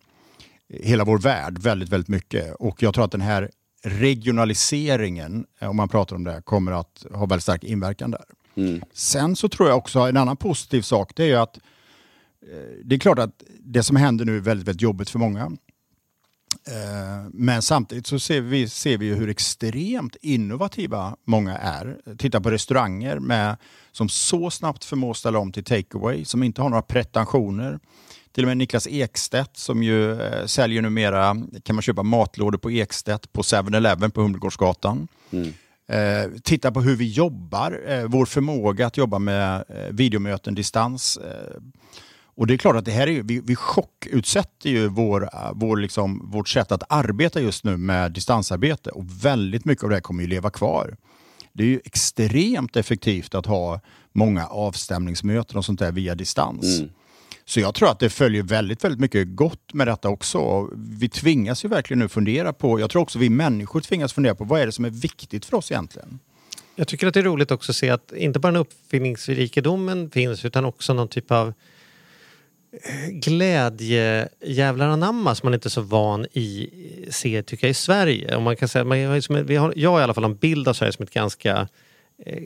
[0.69, 2.55] hela vår värld väldigt, väldigt mycket.
[2.55, 3.51] Och jag tror att den här
[3.83, 8.25] regionaliseringen, eh, om man pratar om det, kommer att ha väldigt stark inverkan där.
[8.55, 8.83] Mm.
[8.93, 11.63] Sen så tror jag också, en annan positiv sak, det är ju att eh,
[12.85, 15.53] det är klart att det som händer nu är väldigt, väldigt jobbigt för många.
[16.67, 21.97] Eh, men samtidigt så ser vi, ser vi hur extremt innovativa många är.
[22.19, 23.57] Titta på restauranger med,
[23.93, 27.79] som så snabbt förmår ställa om till takeaway, som inte har några pretensioner.
[28.33, 32.71] Till och med Niklas Ekstedt som ju eh, säljer numera, kan man köpa matlådor på
[32.71, 35.09] Ekstedt på 7-Eleven på Humlegårdsgatan.
[35.31, 35.53] Mm.
[35.89, 41.19] Eh, titta på hur vi jobbar, eh, vår förmåga att jobba med eh, videomöten distans.
[42.35, 46.31] Och det är klart att det här är, vi, vi chockutsätter ju vår, vår liksom,
[46.31, 50.23] vårt sätt att arbeta just nu med distansarbete och väldigt mycket av det här kommer
[50.23, 50.97] ju leva kvar.
[51.53, 53.81] Det är ju extremt effektivt att ha
[54.13, 56.79] många avstämningsmöten och sånt där via distans.
[56.79, 56.91] Mm.
[57.45, 60.69] Så jag tror att det följer väldigt, väldigt mycket gott med detta också.
[60.77, 64.45] Vi tvingas ju verkligen nu fundera på, jag tror också vi människor tvingas fundera på
[64.45, 66.19] vad är det som är viktigt för oss egentligen?
[66.75, 70.65] Jag tycker att det är roligt också att se att inte bara uppfinningsrikedomen finns utan
[70.65, 71.55] också någon typ av
[73.11, 76.71] glädje jävlar anamma som man inte är så van i
[77.11, 78.37] se tycker jag i Sverige.
[78.37, 80.69] Och man kan säga, man har vi har, jag har i alla fall en bild
[80.69, 81.69] av Sverige som ett ganska
[82.27, 82.43] eh,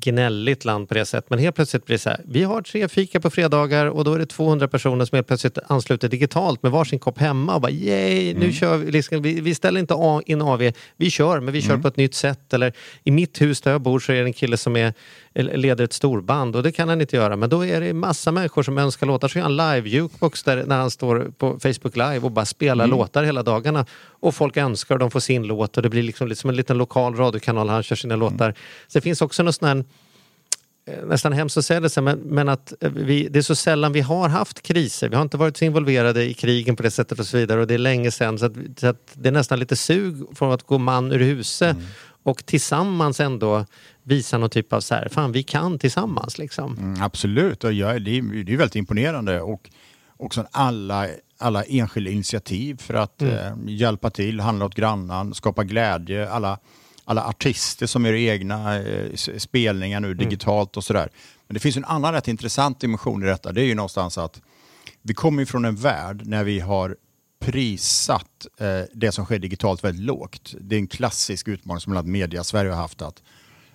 [0.00, 1.30] gnälligt land på det sättet.
[1.30, 4.14] Men helt plötsligt blir det så här, vi har tre fika på fredagar och då
[4.14, 7.72] är det 200 personer som helt plötsligt ansluter digitalt med varsin kopp hemma och bara
[7.72, 8.52] yay, nu mm.
[8.52, 11.82] kör vi, liksom, vi, vi ställer inte in AV, vi kör men vi kör mm.
[11.82, 12.52] på ett nytt sätt.
[12.52, 12.72] Eller
[13.04, 14.94] i mitt hus där jag bor så är det en kille som är
[15.34, 17.36] leder ett storband och det kan han inte göra.
[17.36, 19.28] Men då är det massa människor som önskar låtar.
[19.28, 22.98] Så gör han live-jukebox där när han står på Facebook live och bara spelar mm.
[22.98, 23.86] låtar hela dagarna.
[24.20, 26.56] Och folk önskar och de får sin låt och det blir liksom lite som en
[26.56, 28.32] liten lokal radiokanal han kör sina mm.
[28.32, 28.54] låtar.
[28.88, 29.84] Så det finns också någon sån här
[30.86, 34.00] eh, nästan hemskt att säga det, men, men att vi, det är så sällan vi
[34.00, 35.08] har haft kriser.
[35.08, 37.66] Vi har inte varit så involverade i krigen på det sättet och så vidare och
[37.66, 40.62] det är länge sedan så att, så att det är nästan lite sug från att
[40.62, 41.86] gå man ur huset mm.
[42.22, 43.66] Och tillsammans ändå
[44.02, 46.78] visa någon typ av så här, fan vi kan tillsammans liksom.
[46.78, 49.70] Mm, absolut, och ja, det, är, det är väldigt imponerande och
[50.16, 53.34] också alla, alla enskilda initiativ för att mm.
[53.34, 56.58] eh, hjälpa till, handla åt grannan, skapa glädje, alla,
[57.04, 60.18] alla artister som gör egna eh, spelningar nu mm.
[60.18, 61.08] digitalt och sådär.
[61.46, 64.40] Men det finns en annan rätt intressant dimension i detta, det är ju någonstans att
[65.02, 66.96] vi kommer från en värld när vi har
[67.40, 70.54] prissatt eh, det som sker digitalt väldigt lågt.
[70.60, 73.22] Det är en klassisk utmaning som bland annat media Sverige har haft att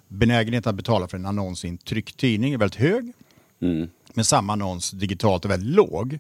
[0.08, 3.14] benägenheten att betala för en annons i en tryckt tidning är väldigt hög.
[3.62, 3.90] Mm.
[4.14, 6.20] Men samma annons digitalt är väldigt låg.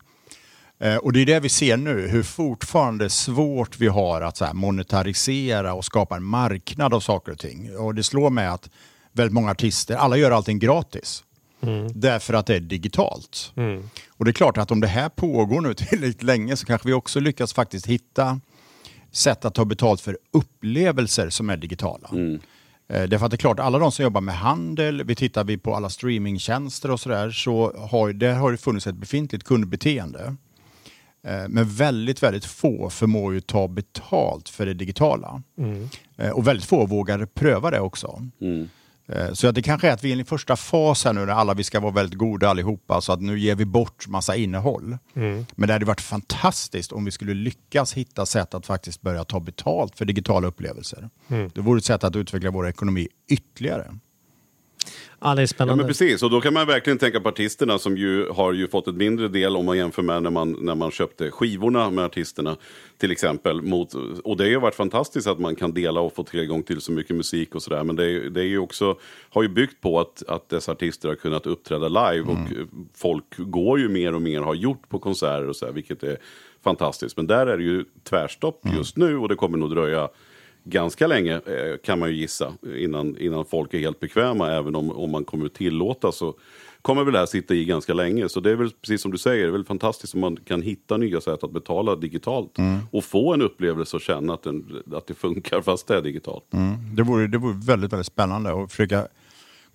[0.79, 4.47] Eh, och det är det vi ser nu, hur fortfarande svårt vi har att så
[4.53, 7.77] monetarisera och skapa en marknad av saker och ting.
[7.77, 8.69] Och det slår mig att
[9.11, 11.23] väldigt många artister, alla gör allting gratis.
[11.67, 11.91] Mm.
[11.95, 13.53] Därför att det är digitalt.
[13.55, 13.89] Mm.
[14.09, 16.93] Och det är klart att om det här pågår nu tillräckligt länge så kanske vi
[16.93, 18.39] också lyckas faktiskt hitta
[19.11, 22.09] sätt att ta betalt för upplevelser som är digitala.
[22.11, 22.39] Mm.
[22.87, 25.57] Eh, Därför att det är klart, alla de som jobbar med handel, vi tittar vi
[25.57, 30.35] på alla streamingtjänster och sådär, så har, där har det funnits ett befintligt kundbeteende.
[31.27, 35.41] Eh, Men väldigt, väldigt få förmår ju ta betalt för det digitala.
[36.17, 38.27] Eh, Och väldigt få vågar pröva det också.
[38.41, 38.69] Mm.
[39.07, 41.33] Eh, Så det kanske är att vi är i en första fas här nu när
[41.33, 44.97] alla vi ska vara väldigt goda allihopa, så att nu ger vi bort massa innehåll.
[45.55, 49.39] Men det hade varit fantastiskt om vi skulle lyckas hitta sätt att faktiskt börja ta
[49.39, 51.09] betalt för digitala upplevelser.
[51.53, 53.91] Det vore ett sätt att utveckla vår ekonomi ytterligare.
[55.21, 55.83] Ja, det är Ja, spännande.
[55.83, 58.87] men precis, och då kan man verkligen tänka på artisterna som ju har ju fått
[58.87, 62.57] ett mindre del om man jämför med när man, när man köpte skivorna med artisterna
[62.97, 63.61] till exempel.
[63.61, 63.93] Mot,
[64.23, 66.91] och det har ju varit fantastiskt att man kan dela och få tillgång till så
[66.91, 67.83] mycket musik och sådär.
[67.83, 68.95] Men det, är- det är ju också,
[69.29, 73.25] har ju byggt på att, att dessa artister har kunnat uppträda live och eh, folk
[73.37, 76.17] går ju mer och mer har gjort på konserter och så här, vilket är
[76.63, 77.17] fantastiskt.
[77.17, 80.09] Men där är det ju tvärstopp just nu och det kommer nog dröja
[80.65, 84.51] ganska länge eh, kan man ju gissa innan, innan folk är helt bekväma.
[84.51, 86.33] Även om, om man kommer att tillåta så
[86.81, 88.29] kommer väl det här sitta i ganska länge.
[88.29, 90.61] Så det är väl precis som du säger, det är väl fantastiskt om man kan
[90.61, 92.57] hitta nya sätt att betala digitalt.
[92.91, 96.53] Och få en upplevelse och känna att, den, att det funkar fast det är digitalt.
[96.53, 96.95] Mm.
[96.95, 99.07] Det, vore, det vore väldigt, väldigt spännande att försöka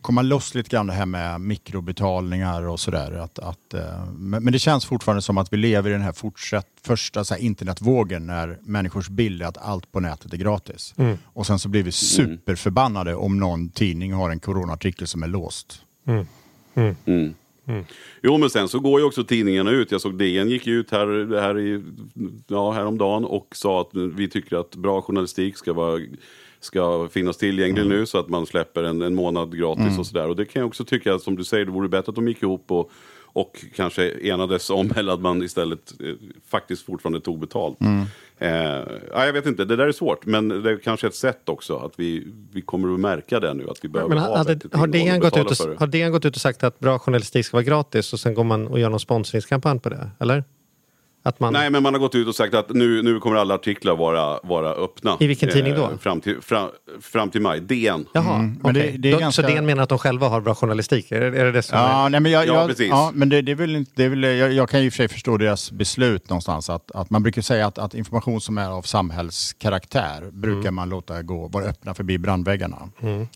[0.02, 3.12] komma loss lite grann det här med mikrobetalningar och sådär.
[3.12, 6.66] Att, att, eh, men, det känns fortfarande som att vi lever i den här fortsatt,
[6.82, 10.94] första så här, internetvågen när människors bild är att allt på nätet är gratis.
[11.24, 15.82] Och sen så blir vi superförbannade om någon tidning har en coronaartikel som är låst.
[16.06, 17.34] Mm.
[18.22, 19.92] Jo men sen så går ju också tidningarna ut.
[19.92, 21.82] Jag såg DN gick ut här, här i,
[22.46, 26.00] ja, häromdagen och sa att vi tycker att bra journalistik ska, vara,
[26.60, 30.28] ska finnas tillgänglig nu så att man släpper en, en månad gratis och sådär.
[30.28, 32.42] Och det kan jag också tycka, som du säger, det vore bättre att de gick
[32.42, 32.90] ihop och,
[33.32, 36.14] och kanske enades om eller att man istället eh,
[36.48, 37.78] faktiskt fortfarande tog betalt.
[38.38, 38.50] Eh,
[39.12, 40.26] ja, jag vet inte, det där är svårt.
[40.26, 43.70] Men det är kanske ett sätt också att vi, vi kommer att märka det nu.
[43.70, 45.76] Att vi behöver Men ha hade, bättre har, DN gått ut och, det.
[45.78, 48.44] har DN gått ut och sagt att bra journalistik ska vara gratis och sen går
[48.44, 50.10] man och gör någon sponsringskampanj på det?
[50.18, 50.44] Eller?
[51.22, 53.54] Att man, Nej, men man har gått ut och sagt att nu, nu kommer alla
[53.54, 55.16] artiklar vara, vara öppna.
[55.20, 55.90] I vilken tidning då?
[56.00, 56.68] Fram till, fram,
[57.00, 57.60] fram till maj.
[57.60, 58.06] DN.
[58.12, 60.40] Jaha, Mm, men det- det är Då- ganska- Så DN menar att de själva har
[60.40, 61.12] bra journalistik?
[61.12, 62.08] Är, det- är det det som Ja, är?
[62.10, 62.88] nej, men jag, Ja, jag, precis.
[62.88, 64.92] ja, men det, det är väl det är väl, jag, jag kan ju i och
[64.92, 66.70] för sig förstå deras beslut någonstans.
[66.70, 71.22] Att, att man brukar säga att, att information som är av samhällskaraktär brukar man låta
[71.22, 72.76] gå, vara öppna förbi brandväggarna.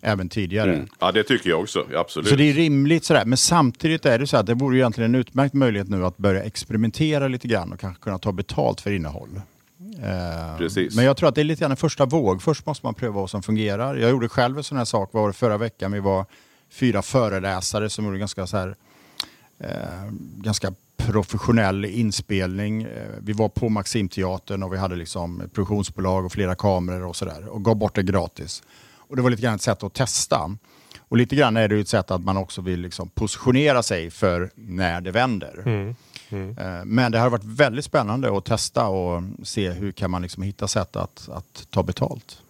[0.02, 0.72] Även tidigare.
[0.74, 0.86] Mm.
[1.00, 1.84] Ja, det tycker jag också.
[1.96, 2.28] Absolut.
[2.28, 3.24] Så det är rimligt sådär.
[3.24, 6.16] Men samtidigt är det så att det vore ju egentligen en utmärkt möjlighet nu att
[6.16, 9.40] börja experimentera lite grann och kanske kunna ta betalt för innehåll.
[10.02, 10.96] Eh, Precis.
[10.96, 12.42] Men jag tror att det är lite grann en första våg.
[12.42, 13.94] Först måste man pröva vad som fungerar.
[13.96, 15.92] Jag gjorde själv en sån här sak var det förra veckan.
[15.92, 16.26] Vi var
[16.70, 18.76] fyra föreläsare som gjorde ganska så här
[19.58, 19.68] eh,
[20.36, 22.82] ganska professionell inspelning.
[22.82, 22.88] Eh,
[23.20, 27.48] Vi var på Maximteatern och vi hade liksom ett produktionsbolag och flera kameror och sådär
[27.48, 28.62] och gav bort det gratis.
[28.96, 30.56] Och det var lite grann ett sätt att testa.
[31.08, 34.10] Och lite grann är det ju ett sätt att man också vill liksom positionera sig
[34.10, 35.94] för när det vänder.
[36.30, 40.42] Eh, Men det har varit väldigt spännande att testa och se hur kan man liksom
[40.42, 42.42] hitta sätt att, att ta betalt.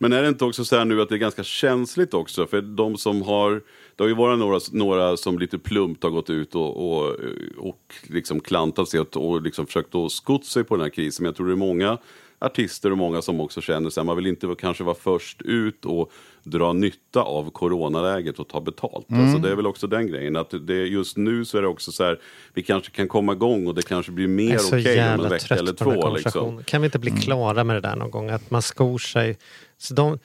[0.00, 2.46] Men är det inte också så här nu att det är ganska känsligt också?
[2.46, 3.62] För de som har,
[3.96, 7.16] det har ju varit några, några som lite plumpt har gått ut och, och,
[7.58, 11.22] och liksom klantat sig och, och liksom försökt att skott sig på den här krisen.
[11.22, 11.98] Men jag tror det är många
[12.38, 16.12] artister och många som också känner sig man vill inte kanske vara först ut och
[16.42, 19.06] dra nytta av coronaläget och ta betalt.
[19.10, 21.92] Alltså det är väl också den grejen att det, just nu så är det också
[21.92, 22.20] så här
[22.54, 25.54] vi kanske kan komma igång och det kanske blir mer okej om jävla en vecka
[25.54, 26.14] eller två.
[26.14, 26.64] Liksom.
[26.64, 28.30] Kan vi inte bli klara med det där någon gång?
[28.30, 29.38] Att man skor sig.
[29.78, 30.18] Så de,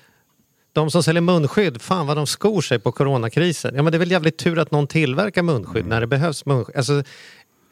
[0.73, 3.75] de som säljer munskydd, fan vad de skor sig på coronakrisen.
[3.75, 6.77] Ja men det är väl jävligt tur att någon tillverkar munskydd när det behövs munskydd.
[6.77, 7.03] Alltså,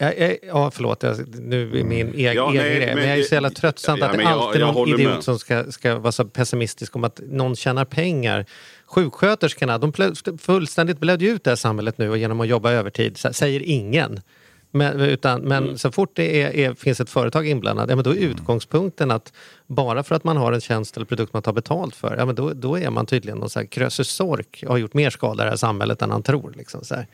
[0.02, 2.86] jag, jag, ja, förlåt, jag, nu är min egen Ja, nej, grej.
[2.86, 5.24] men Men jag är så jävla tröttsamt ja, att det alltid är någon idiot med.
[5.24, 8.46] som ska, ska vara så pessimistisk om att någon tjänar pengar.
[8.86, 9.94] Sjuksköterskorna, de
[10.38, 14.20] fullständigt blödde ut det här samhället nu och genom att jobba övertid, säger ingen.
[14.74, 15.78] Men, utan, men Mm.
[15.78, 19.34] så fort det är, är, finns ett företag inblandat, ja, men då är utgångspunkten att
[19.68, 22.36] bara för att man har en tjänst eller produkt man tar betalt för, ja, men
[22.36, 25.50] då, då är man tydligen någon Krösus Sork och har gjort mer skada i det
[25.50, 26.54] här samhället än han tror.
[26.58, 27.08] Liksom, så här.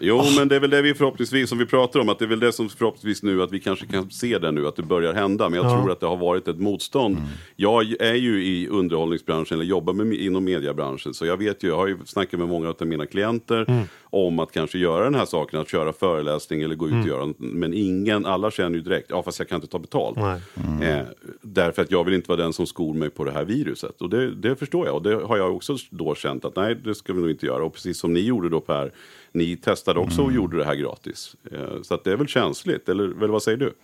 [0.00, 2.28] Jo, men det är väl det vi förhoppningsvis, som vi pratar om, att det är
[2.28, 5.14] väl det som förhoppningsvis nu, att vi kanske kan se det nu, att det börjar
[5.14, 5.48] hända.
[5.48, 5.78] Men jag Ja.
[5.80, 7.16] tror att det har varit ett motstånd.
[7.56, 11.76] Jag är ju i underhållningsbranschen, eller jobbar med, inom mediebranschen, så jag vet ju, jag
[11.76, 13.86] har ju snackat med många av mina klienter
[14.16, 17.34] om att kanske göra den här saken, att köra föreläsning eller gå ut och göra,
[17.38, 20.16] men ingen, alla känner ju direkt, ja fast jag kan inte ta betalt.
[20.16, 20.88] Nej.
[20.88, 21.06] Eh,
[21.42, 24.02] därför att jag vill inte vara den som skor mig på det här viruset.
[24.02, 24.94] Och det, det förstår jag.
[24.94, 27.64] Och det har jag också då känt att nej, det ska vi nog inte göra.
[27.64, 28.92] Och precis som ni gjorde då Per,
[29.32, 31.36] ni testade också och gjorde det här gratis.
[31.52, 33.74] Eh, så att det är väl känsligt, eller, eller vad säger du?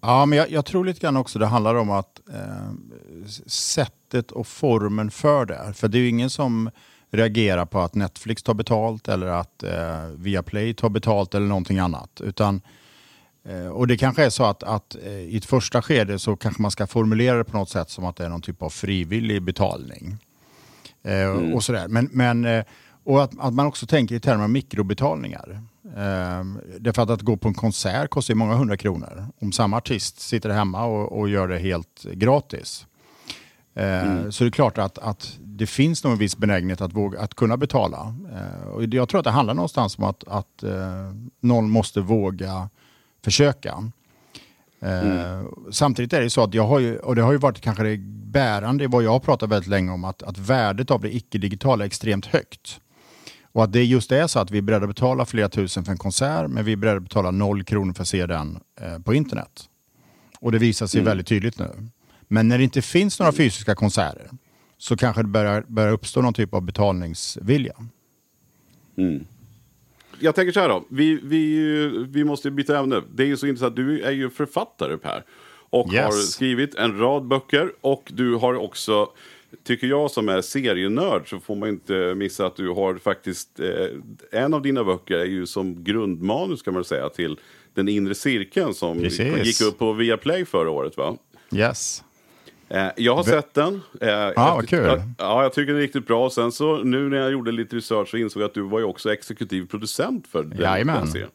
[0.00, 4.46] Ja, men jag, jag, tror lite grann också det handlar om att eh, sättet och
[4.46, 5.72] formen för det.
[5.76, 6.70] För det är ju ingen som
[7.10, 12.20] reagerar på att Netflix tar betalt eller att eh, Viaplay tar betalt eller någonting annat.
[12.24, 12.60] Utan,
[13.44, 16.62] eh, och det kanske är så att, att eh, i ett första skede så kanske
[16.62, 19.42] man ska formulera det på något sätt som att det är någon typ av frivillig
[19.42, 20.18] betalning.
[21.02, 21.54] Eh, mm.
[21.54, 21.88] och sådär.
[21.88, 22.64] Men, men, eh,
[23.04, 25.62] och att, att man också tänker i termer av mikrobetalningar.
[25.84, 26.44] Eh,
[26.78, 29.26] därför att att gå på en konsert kostar många hundra kronor.
[29.40, 32.86] Om samma artist sitter hemma och, och gör det helt gratis.
[33.74, 34.32] Eh, mm.
[34.32, 37.34] Så det är klart att, att det finns nog en viss benägenhet att, våga, att
[37.34, 38.14] kunna betala.
[38.32, 42.68] Eh, och jag tror att det handlar någonstans om att, att eh, någon måste våga
[43.24, 43.90] försöka.
[44.82, 45.46] Mm.
[45.70, 47.98] Samtidigt är det så att jag har ju, och det har ju varit kanske det
[48.32, 51.84] bärande i vad jag har pratat väldigt länge om, att, att värdet av det icke-digitala
[51.84, 52.80] är extremt högt.
[53.52, 55.92] Och att det just är så att vi är beredda att betala flera tusen för
[55.92, 58.60] en konsert, men vi är beredda att betala noll kronor för att se den
[59.04, 59.68] på internet.
[60.40, 61.10] Och det visar sig mm.
[61.10, 61.90] väldigt tydligt nu.
[62.32, 64.30] Men när det inte finns några fysiska konserter
[64.78, 67.74] så kanske det börjar, börjar uppstå någon typ av betalningsvilja.
[68.96, 69.26] Mm.
[70.20, 73.02] Jag tänker så här då, vi, vi, vi måste byta ämne.
[73.14, 75.24] Det är ju så intressant, du är ju författare Per.
[75.70, 76.04] Och yes.
[76.04, 79.08] har skrivit en rad böcker och du har också
[79.64, 84.40] tycker jag som är serienörd så får man inte missa att du har faktiskt eh,
[84.40, 87.38] en av dina böcker är ju som grundmanus kan man säga till
[87.74, 89.46] Den inre cirkeln som Precis.
[89.46, 91.16] gick upp på Viaplay förra året va?
[91.52, 92.04] Yes.
[92.70, 93.82] Eh, jag har sett den.
[94.00, 95.02] Eh, ah, vad kul.
[95.18, 96.30] Ja, jag tycker den är riktigt bra.
[96.30, 98.84] Sen så nu när jag gjorde lite research så insåg jag att du var ju
[98.84, 101.30] också exekutiv producent för den, den serien.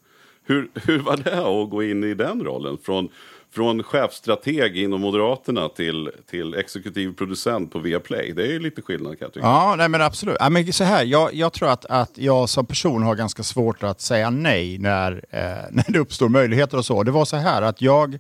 [0.48, 2.78] Hur, hur var det att gå in i den rollen?
[2.84, 3.10] Från,
[3.52, 8.34] från chefstrateg inom Moderaterna till, till exekutiv producent på Viaplay.
[8.34, 9.46] Det är ju lite skillnad kan jag tycka.
[9.46, 10.38] Ja, nej, men absolut.
[10.40, 13.84] Ja, men så här, jag, jag tror att, att jag som person har ganska svårt
[13.84, 15.40] att säga nej när, eh,
[15.72, 17.04] när det uppstår möjligheter och så.
[17.04, 18.20] Det var så här att jag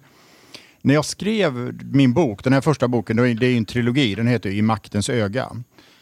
[0.85, 4.27] när jag skrev min bok, den här första boken, det är ju en trilogi, den
[4.27, 5.51] heter I maktens öga.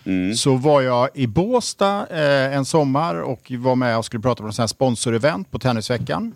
[0.04, 0.36] Mm.
[0.36, 4.62] Så var jag i Båstad eh, en sommar och var med och skulle prata på
[4.62, 6.34] en sponsorevent på Tennisveckan.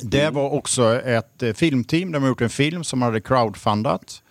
[0.00, 0.34] Det mm.
[0.34, 4.22] var också ett eh, filmteam, de har gjort en film som hade crowdfundat.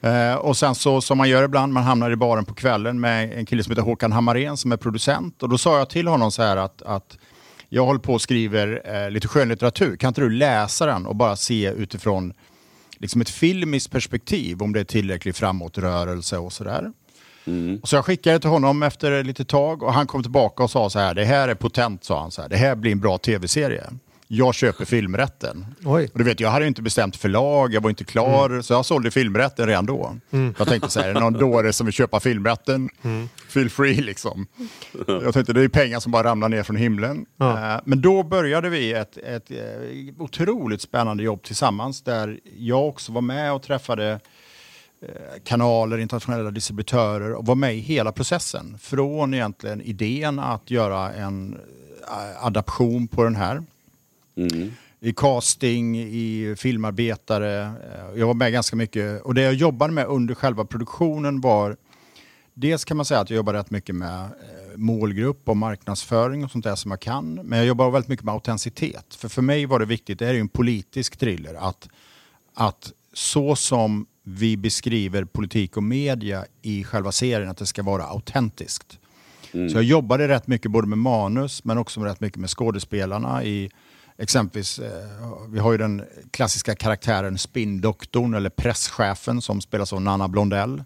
[0.00, 3.32] Eh, och sen så som man gör ibland, man hamnar i baren på kvällen med
[3.32, 5.42] en kille som heter Håkan Hammarén som är producent.
[5.42, 7.18] Och då sa jag till honom så här att, att
[7.68, 11.36] jag håller på och skriver eh, lite skönlitteratur, kan inte du läsa den och bara
[11.36, 12.32] se utifrån
[12.98, 16.92] liksom ett filmiskt perspektiv om det är tillräcklig framåtrörelse och sådär.
[17.46, 17.80] Mm.
[17.84, 20.98] Så jag skickade till honom efter lite tag och han kom tillbaka och sa så
[20.98, 22.30] här, det här är potent, sa han.
[22.30, 23.84] Så här, det här blir en bra tv-serie
[24.30, 25.66] jag köper filmrätten.
[25.84, 26.10] Oj.
[26.12, 28.62] Och du vet, jag hade inte bestämt förlag, jag var inte klar, mm.
[28.62, 30.16] så jag sålde filmrätten redan då.
[30.30, 30.54] Mm.
[30.58, 33.28] Jag tänkte så här, är det någon dåre som vill köpa filmrätten, mm.
[33.48, 34.46] feel free liksom.
[35.06, 37.26] Jag tänkte, det är pengar som bara ramlar ner från himlen.
[37.36, 37.74] Ja.
[37.76, 42.88] Uh, men då började vi ett, ett, ett eh, otroligt spännande jobb tillsammans, där jag
[42.88, 44.20] också var med och träffade
[45.02, 45.08] eh,
[45.44, 48.78] kanaler, internationella distributörer och var med i hela processen.
[48.80, 51.58] Från egentligen idén att göra en
[52.40, 53.62] adaption på den här
[54.38, 54.72] Mm.
[55.00, 57.62] I casting, i filmarbetare.
[57.62, 59.22] Eh, jag var med ganska mycket.
[59.22, 61.76] Och det jag jobbade med under själva produktionen var
[62.60, 66.50] Dels kan man säga att jag jobbar rätt mycket med eh, målgrupp och marknadsföring och
[66.50, 67.34] sånt där som jag kan.
[67.34, 69.14] Men jag jobbar väldigt mycket med autenticitet.
[69.14, 71.88] För för mig var det viktigt, det här är ju en politisk thriller, att,
[72.54, 78.04] att så som vi beskriver politik och media i själva serien, att det ska vara
[78.04, 78.98] autentiskt.
[79.52, 79.68] Mm.
[79.68, 83.70] Så jag jobbade rätt mycket både med manus men också rätt mycket med skådespelarna i
[84.20, 90.28] Exempelvis, eh, vi har ju den klassiska karaktären spindoktorn eller presschefen som spelas av Nanna
[90.28, 90.84] Blondell.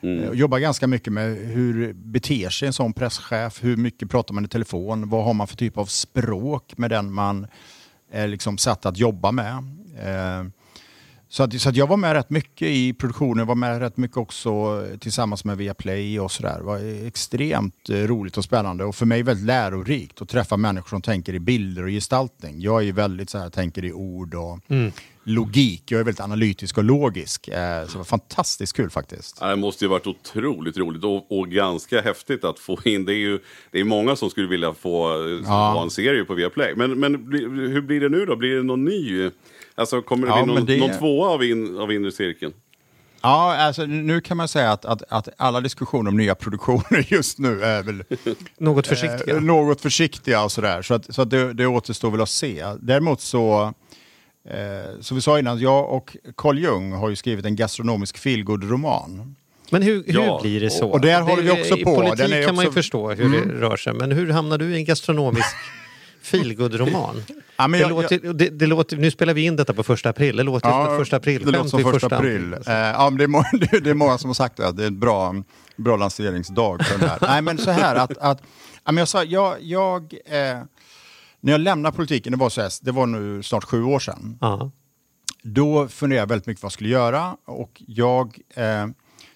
[0.00, 0.22] Mm.
[0.22, 4.44] Eh, jobbar ganska mycket med hur beter sig en sån presschef, hur mycket pratar man
[4.44, 7.46] i telefon, vad har man för typ av språk med den man
[8.12, 9.64] är liksom satt att jobba med.
[11.30, 13.96] Eh, så, att, så att jag var med rätt mycket i produktionen, var med rätt
[13.96, 16.58] mycket också tillsammans med Viaplay och sådär.
[16.58, 20.88] Det var extremt eh, roligt och spännande och för mig väldigt lärorikt att träffa människor
[20.88, 22.60] som tänker i bilder och gestaltning.
[22.60, 24.92] Jag är väldigt så här, tänker i ord och mm.
[25.24, 25.82] logik.
[25.86, 27.48] Jag är väldigt analytisk och logisk.
[27.48, 29.40] Eh, så det var fantastiskt kul faktiskt.
[29.40, 33.04] Det måste ju varit otroligt roligt och, och ganska häftigt att få in.
[33.04, 33.38] Det är ju
[33.70, 35.08] det är många som skulle vilja få
[35.44, 35.72] ja.
[35.72, 36.74] ha en serie på Viaplay.
[36.76, 37.14] Men, men
[37.72, 38.36] hur blir det nu då?
[38.36, 39.30] Blir det någon ny?
[39.74, 40.76] Alltså kommer det ja, bli någon, det...
[40.76, 42.52] någon tvåa av, in, av inre cirkeln?
[43.22, 47.38] Ja, alltså, nu kan man säga att, att, att, alla diskussioner om nya produktioner just
[47.38, 48.02] nu är väl
[48.58, 49.36] något försiktiga.
[49.36, 50.82] Eh, något försiktiga och sådär.
[50.82, 52.64] Så, att, så att det, det återstår väl att se.
[52.80, 53.74] Däremot så,
[54.48, 59.34] eh, som vi sa innan, jag och Carl Jung har ju skrivit en gastronomisk feelgood-roman.
[59.70, 60.88] Men hur, hur ja, blir det så?
[60.88, 61.80] Och där håller vi också på.
[61.80, 62.52] I politik kan också...
[62.52, 63.48] man ju förstå hur mm.
[63.48, 65.56] det rör sig, men hur hamnar du i en gastronomisk
[66.30, 67.22] feelgood-roman.
[67.56, 70.36] Ja, det jag- låter, det, det låter, nu spelar vi in detta på första april.
[70.36, 72.52] Det låter som ett första april det låter som vid första april.
[72.52, 73.44] Eh, ja, men det, är må,
[73.82, 75.34] det, är många som har sagt det, det är en bra,
[75.76, 77.18] bra lanseringsdag för den här.
[77.28, 78.42] Nej, men så här att, att
[78.84, 80.58] ja, men jag sa, jag, jag, eh,
[81.40, 84.38] när jag lämnade politiken, det var, så här, det var nu snart sju år sedan,
[84.40, 84.70] Ja.
[85.42, 88.86] då funderade jag väldigt mycket vad jag skulle göra och jag eh,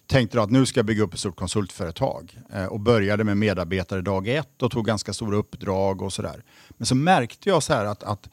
[0.06, 3.36] tänkte då att nu ska jag bygga upp ett stort konsultföretag eh, och började med
[3.36, 6.42] medarbetare dag ett och tog ganska stora uppdrag och sådär.
[6.70, 8.28] Men så märkte jag så här att, att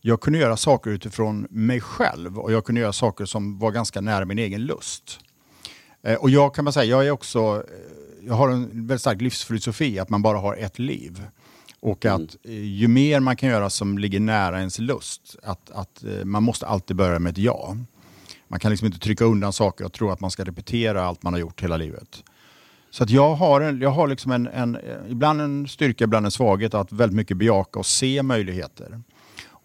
[0.00, 4.00] jag kunde göra saker utifrån mig själv och jag kunde göra saker som var ganska
[4.00, 5.20] nära min egen lust.
[6.02, 9.20] Eh, och jag kan man säga, jag är också, eh, jag har en väldigt stark
[9.20, 11.22] livsfilosofi att man bara har ett liv.
[11.80, 16.04] Och att eh, ju mer man kan göra som ligger nära ens lust, att, att
[16.24, 17.76] man måste alltid börja med ett ja.
[18.48, 21.32] Man kan liksom inte trycka undan saker och tro att man ska repetera allt man
[21.32, 22.24] har gjort hela livet.
[22.90, 26.26] Så att jag har, en, jag har liksom en, en, eh, ibland en styrka, ibland
[26.26, 29.00] en svaghet att väldigt mycket bejaka och se möjligheter.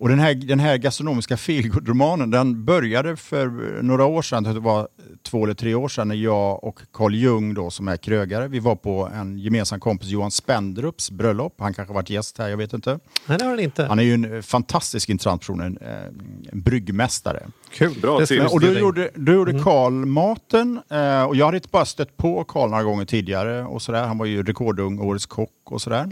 [0.01, 3.47] Och den här, den här gastronomiska feelgood-romanen den började för
[3.81, 4.87] några år sedan, det var
[5.23, 8.59] två eller tre år sedan, när jag och Carl Jung då, som är krögare, vi
[8.59, 11.55] var på en gemensam kompis, Johan Spendrups bröllop.
[11.59, 12.99] Han kanske har varit gäst här, jag vet inte.
[13.25, 13.85] Nej, det har den inte.
[13.85, 17.43] Han är ju en eh, fantastiskt intressant person, en, eh, en bryggmästare.
[17.71, 17.95] Kul.
[18.01, 18.53] Bra tips.
[18.53, 22.43] Och då gjorde, då gjorde Carl maten eh, och jag hade inte bara stött på
[22.43, 24.03] Carl några gånger tidigare och sådär.
[24.03, 26.09] Han var ju rekordung, årets kock och sådär.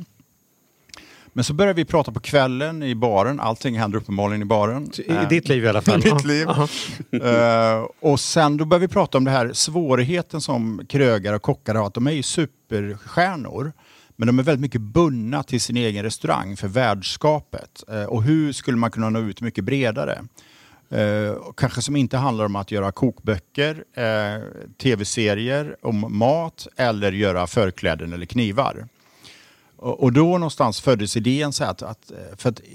[1.33, 3.39] Men så började vi prata på kvällen i baren.
[3.39, 4.91] Allting händer uppenbarligen i baren.
[4.97, 6.01] I ditt liv i alla fall.
[6.07, 6.47] I mitt liv.
[7.11, 11.75] Eh, och sen då började vi prata om det här svårigheten som krögare och kockar
[11.75, 11.87] har.
[11.87, 13.73] Att de är ju superstjärnor.
[14.15, 17.83] Men de är väldigt mycket bundna till sin egen restaurang för värdskapet.
[17.87, 20.21] Eh, och hur skulle man kunna nå ut mycket bredare?
[21.39, 23.83] Och kanske som inte handlar om att göra kokböcker,
[24.81, 28.87] tv-serier om mat eller göra förkläden eller knivar.
[29.81, 32.65] Och, och då någonstans föddes idén så här att, att, eh, för att eh,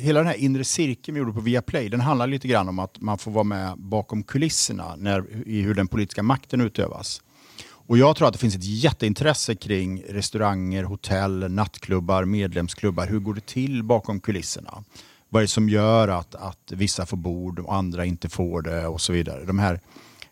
[0.00, 3.00] hela den här inre cirkeln vi gjorde på Viaplay, den handlar lite grann om att
[3.00, 7.22] man får vara med bakom kulisserna när, i hur den politiska makten utövas.
[7.64, 13.06] Och jag tror att det finns ett jätteintresse kring restauranger, hotell, nattklubbar, medlemsklubbar.
[13.06, 14.84] Hur går det till bakom kulisserna?
[15.28, 18.86] Vad är det som gör att, att vissa får bord och andra inte får det
[18.86, 19.44] och så vidare.
[19.44, 19.80] De här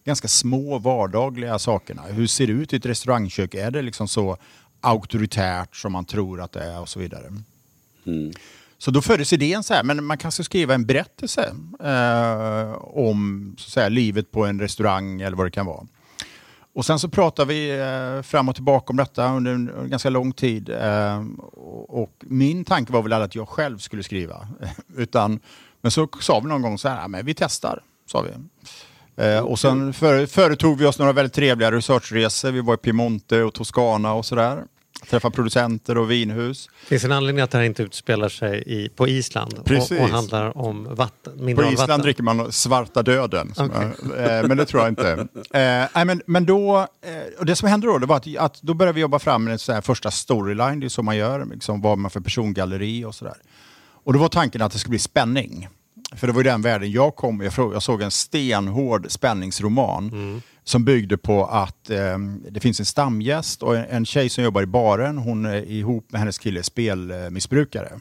[0.04, 2.02] ganska små vardagliga sakerna.
[2.02, 3.54] Hur ser det ut i ett restaurangkök?
[3.54, 4.36] Är det liksom så
[4.80, 7.32] auktoritärt som man tror att det är och så vidare.
[8.78, 11.54] Så då föddes idén så här, men man kanske skriva en berättelse
[11.84, 15.86] eh, om så säga, livet på en restaurang eller vad det kan vara.
[16.72, 20.10] Och sen så pratade vi eh, fram och tillbaka om detta under en, en ganska
[20.10, 20.68] lång tid.
[20.68, 24.48] Eh, och, och min tanke var väl att jag själv skulle skriva.
[24.96, 25.40] Utan,
[25.80, 28.30] men så sa vi någon gång så här, "Ja, men vi testar, sa vi.
[29.20, 32.50] Eh, och sen för, företog vi oss några väldigt trevliga researchresor.
[32.50, 34.64] Vi var i Piemonte och Toscana och sådär.
[35.10, 36.68] Träffade producenter och vinhus.
[36.84, 40.58] Finns en anledning att det här inte utspelar sig i, på Island och, och handlar
[40.58, 41.64] om vatten, På?
[41.64, 43.52] Island dricker man svarta döden.
[43.56, 45.28] jag- eh, men det tror jag inte.
[45.94, 48.74] Eh, men, men då, eh, och det som hände då, det var att, att då
[48.74, 51.80] började vi jobba fram en sån här första storyline, det är så man gör, liksom,
[51.80, 53.36] vad man för persongalleri och sådär.
[54.04, 55.68] Och då var tanken att det skulle bli spänning.
[56.16, 60.84] För det var ju den världen jag kom jag, jag såg en stenhård spänningsroman som
[60.84, 62.18] byggde på att eh,
[62.50, 66.12] det finns en stamgäst och en, en tjej som jobbar i baren, hon är ihop
[66.12, 67.98] med hennes kille spelmissbrukare.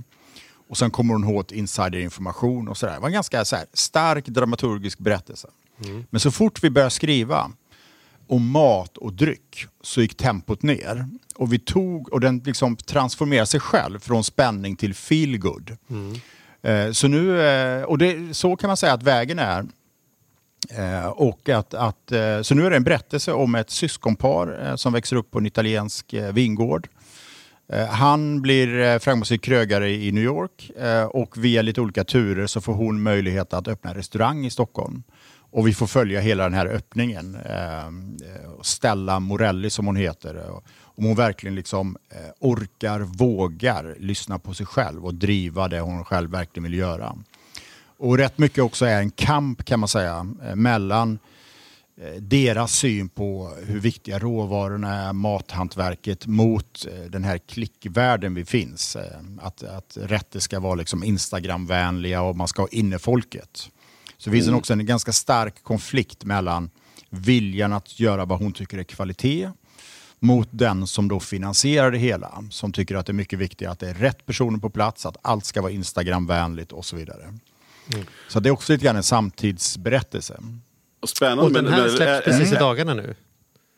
[0.70, 2.93] Och sen kommer hon åt insiderinformation och sådär.
[2.93, 5.47] Det var en ganska så här, stark dramaturgisk berättelse.
[6.10, 7.51] Men så fort vi började skriva
[8.28, 11.07] om mat och dryck så gick tempot ner.
[11.36, 15.78] Och vi tog, och den liksom transformerade sig själv från spänning till feelgood.
[15.89, 16.16] Mm.
[16.62, 19.66] Eh, så nu, eh, och det, så kan man säga att vägen är.
[20.70, 25.16] Eh, och att, att, så nu är det en berättelse om ett syskonpar som växer
[25.16, 26.88] upp på en italiensk vingård.
[27.89, 30.72] Han blir framgångsrik krögare i New York
[31.10, 35.03] och via lite olika turer så får hon möjlighet att öppna en restaurang i Stockholm.
[35.51, 37.38] Och vi får följa hela den här öppningen.
[38.62, 40.62] Stella Morelli som hon heter.
[41.00, 46.06] Om hon verkligen liksom eh, orkar, vågar lyssna på sig själv och driva det hon
[46.06, 47.16] själv verkligen vill göra.
[47.97, 51.20] Och rätt mycket också är en kamp kan man säga eh, mellan
[52.02, 58.97] eh, deras syn på hur viktiga råvarorna är, mathantverket mot den här klickvärlden vi finns.
[59.41, 63.70] Att, att rätter ska vara liksom Instagramvänliga och man ska ha innefolket.
[64.18, 66.70] Så det finns en också en ganska stark konflikt mellan
[67.10, 69.50] viljan att göra vad hon tycker är kvalitet
[70.20, 72.43] mot den som då finansierar det hela.
[72.51, 75.17] Som tycker att det är mycket viktigt att det är rätt personer på plats, att
[75.22, 77.34] allt ska vara Instagramvänligt och så vidare.
[78.28, 80.39] Så det är också lite grann en samtidsberättelse.
[81.01, 81.43] Och Spännande.
[81.43, 83.15] Och den här men- släpps är- precis i dagarna nu.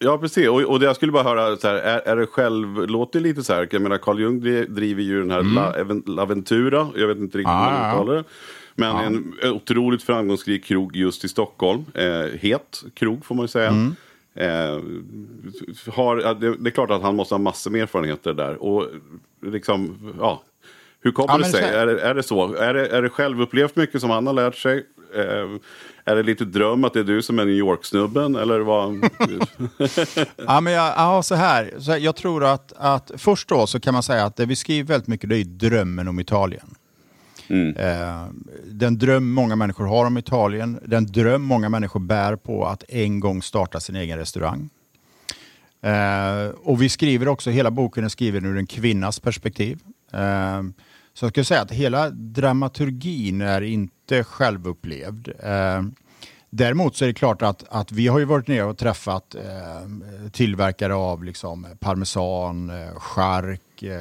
[0.04, 0.48] Ja, precis.
[0.48, 3.44] Och, och jag skulle bara höra, så här, är, är det själv, låter det lite
[3.44, 4.40] så här, jag menar Carl Jung
[4.76, 5.56] driver ju den här mm.
[5.56, 8.24] La, Laventura, jag vet inte riktigt ah, hur man uttalar det.
[8.76, 9.04] Men ja.
[9.04, 11.86] en otroligt framgångsrik krog just i Stockholm.
[11.94, 13.70] Eh, het krog får man ju säga.
[13.70, 13.96] Mm.
[14.36, 14.80] Eh,
[15.94, 18.64] har, det, det, är klart att han måste ha massor med erfarenheter där.
[18.64, 18.88] Och
[19.46, 20.44] liksom, ja.
[21.04, 21.62] Hur kommer ja, det sig?
[21.62, 21.78] Så...
[21.78, 22.56] Är, det, är det så?
[22.56, 24.86] Är det, är det självupplevt mycket som han har lärt sig?
[25.16, 25.48] Eh,
[26.06, 28.36] är det lite dröm att det är du som är New York-snubben?
[28.36, 29.10] Eller vad?
[30.48, 31.74] ja, men jag, ja, så här.
[31.80, 34.88] Så jag tror att, att först då så kan man säga att det vi skriver
[34.88, 36.76] väldigt mycket det är drömmen om Italien.
[37.52, 37.76] Mm.
[37.76, 38.28] Eh,
[38.66, 43.20] den dröm många människor har om Italien, den dröm många människor bär på att en
[43.20, 44.70] gång starta sin egen restaurang.
[45.82, 49.80] Eh, och vi skriver också, hela boken är skriven ur en kvinnas perspektiv.
[50.14, 50.62] Eh,
[51.14, 55.28] så jag skulle säga att hela dramaturgin är inte självupplevd.
[55.44, 55.84] Eh,
[56.50, 60.30] däremot så är det klart att, att vi har ju varit nere och träffat eh,
[60.32, 63.94] tillverkare av liksom parmesan, eh, chark, eh,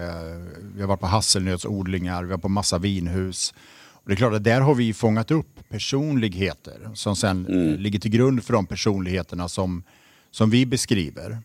[0.74, 3.54] vi har varit på hasselnötsodlingar, vi har på massa vinhus.
[3.92, 7.80] Och det är klart att där har vi fångat upp personligheter som sen mm.
[7.80, 9.82] ligger till grund för de personligheterna som,
[10.30, 11.38] som vi beskriver.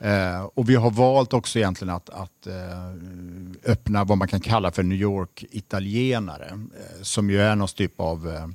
[0.00, 4.70] Eh, och vi har valt också egentligen att, att eh, öppna vad man kan kalla
[4.70, 8.52] för New York-italienare, eh, som ju är någon typ av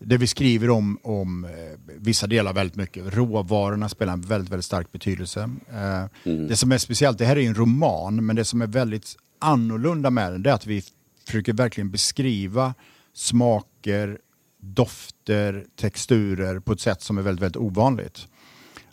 [0.00, 1.50] det vi skriver om, om eh,
[1.96, 3.14] vissa delar väldigt mycket.
[3.14, 5.50] Råvarorna spelar en väldigt, väldigt stark betydelse.
[5.70, 6.48] Eh, mm.
[6.48, 10.10] Det som är speciellt, det här är en roman, men det som är väldigt annorlunda
[10.10, 10.82] med den, det är att vi
[11.26, 12.74] försöker verkligen beskriva
[13.14, 14.18] smaker,
[14.60, 18.26] dofter, texturer på ett sätt som är väldigt, väldigt ovanligt.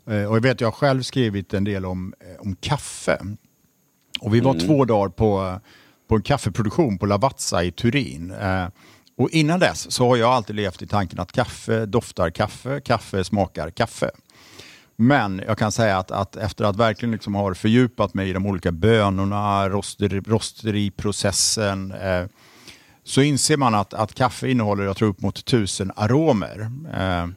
[0.05, 3.19] Eh, och jag vet, jag har själv skrivit en del om, om kaffe.
[4.19, 4.67] Och vi var mm.
[4.67, 5.59] två dagar på,
[6.07, 8.33] på en kaffeproduktion på Lavazza i Turin.
[9.17, 13.23] Och innan dess så har jag alltid levt i tanken att kaffe doftar kaffe, kaffe
[13.23, 14.11] smakar kaffe.
[14.95, 18.45] Men jag kan säga att, att efter att verkligen liksom har fördjupat mig i de
[18.45, 22.25] olika bönorna, roster, rosteriprocessen, eh,
[23.03, 26.71] så inser man att, att kaffe innehåller, jag tror, upp mot tusen aromer.
[26.93, 27.27] Eh,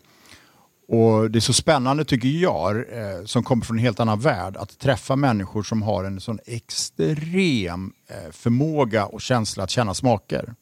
[0.89, 4.57] och Det är så spännande tycker jag, eh, som kommer från en helt annan värld,
[4.57, 10.55] att träffa människor som har en sån extrem eh, förmåga och känsla att känna smaker.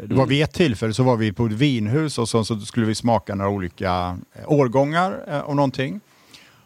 [0.00, 2.60] Eh, det var vid ett tillfälle så var vi på ett vinhus och så, så
[2.60, 6.00] skulle vi smaka några olika eh, årgångar eh, någonting.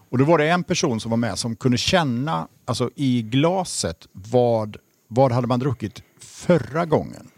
[0.09, 4.09] Och då var det en person som var med som kunde känna alltså, i glaset
[4.13, 4.77] vad,
[5.09, 7.29] vad hade man druckit förra gången.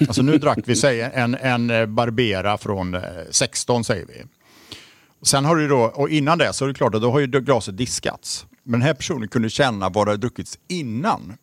[0.00, 2.96] Alltså nu drack vi säg, en, en eh, Barbera från
[3.30, 4.24] 16 säger vi.
[5.22, 7.26] Sen har du då, och innan det så är det klart att då har ju
[7.26, 8.46] glaset diskats.
[8.62, 11.36] Men den här personen kunde känna vad det hade druckits innan.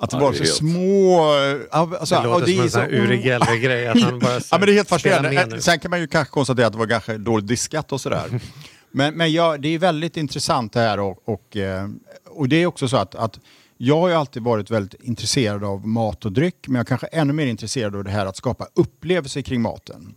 [0.00, 0.54] Att det ja, var så helt...
[0.54, 1.22] små...
[1.70, 3.82] Alltså, det låter det som en sån här Uri Geller-grej.
[4.50, 5.62] ja, men det är helt fascinerande.
[5.62, 8.40] Sen kan man ju kanske konstatera att det var ganska dåligt diskat och sådär.
[8.90, 11.88] men men ja, det är väldigt intressant det här och, och, eh,
[12.26, 13.40] och det är också så att, att
[13.76, 17.06] jag har ju alltid varit väldigt intresserad av mat och dryck, men jag är kanske
[17.06, 20.14] ännu mer intresserad av det här att skapa upplevelser kring maten.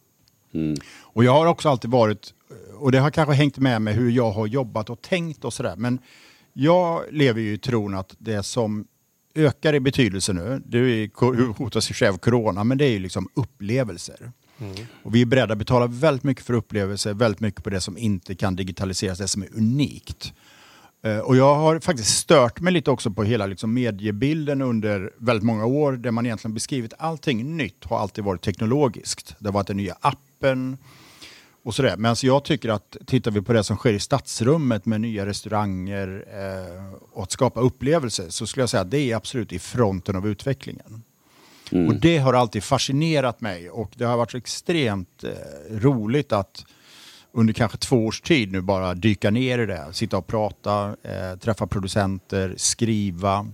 [0.53, 0.77] Mm.
[1.01, 2.33] Och jag har också alltid varit,
[2.79, 5.75] och det har kanske hängt med mig hur jag har jobbat och tänkt och sådär,
[5.75, 5.99] men
[6.53, 8.85] jag lever ju i tron att det som
[9.35, 10.61] ökar i betydelse nu.
[10.65, 11.09] Det
[11.57, 14.31] hotas i och av corona, men det är ju liksom upplevelser.
[14.59, 14.75] Mm.
[15.03, 17.97] Och vi är beredda att betala väldigt mycket för upplevelser, väldigt mycket på det som
[17.97, 20.33] inte kan digitaliseras, det som är unikt.
[21.05, 25.43] Uh, och jag har faktiskt stört mig lite också på hela liksom, mediebilden under väldigt
[25.43, 29.35] många år, där man egentligen beskrivit allting nytt har alltid varit teknologiskt.
[29.39, 30.77] Det har varit den nya appen,
[31.63, 31.97] och sådär.
[31.97, 35.25] Men alltså jag tycker att tittar vi på det som sker i stadsrummet med nya
[35.25, 39.59] restauranger eh, och att skapa upplevelser så skulle jag säga att det är absolut i
[39.59, 41.03] fronten av utvecklingen.
[41.71, 41.87] Mm.
[41.87, 46.65] Och det har alltid fascinerat mig och det har varit extremt eh, roligt att
[47.33, 49.87] under kanske två års tid nu bara dyka ner i det.
[49.91, 53.47] Sitta och prata, eh, träffa producenter, skriva.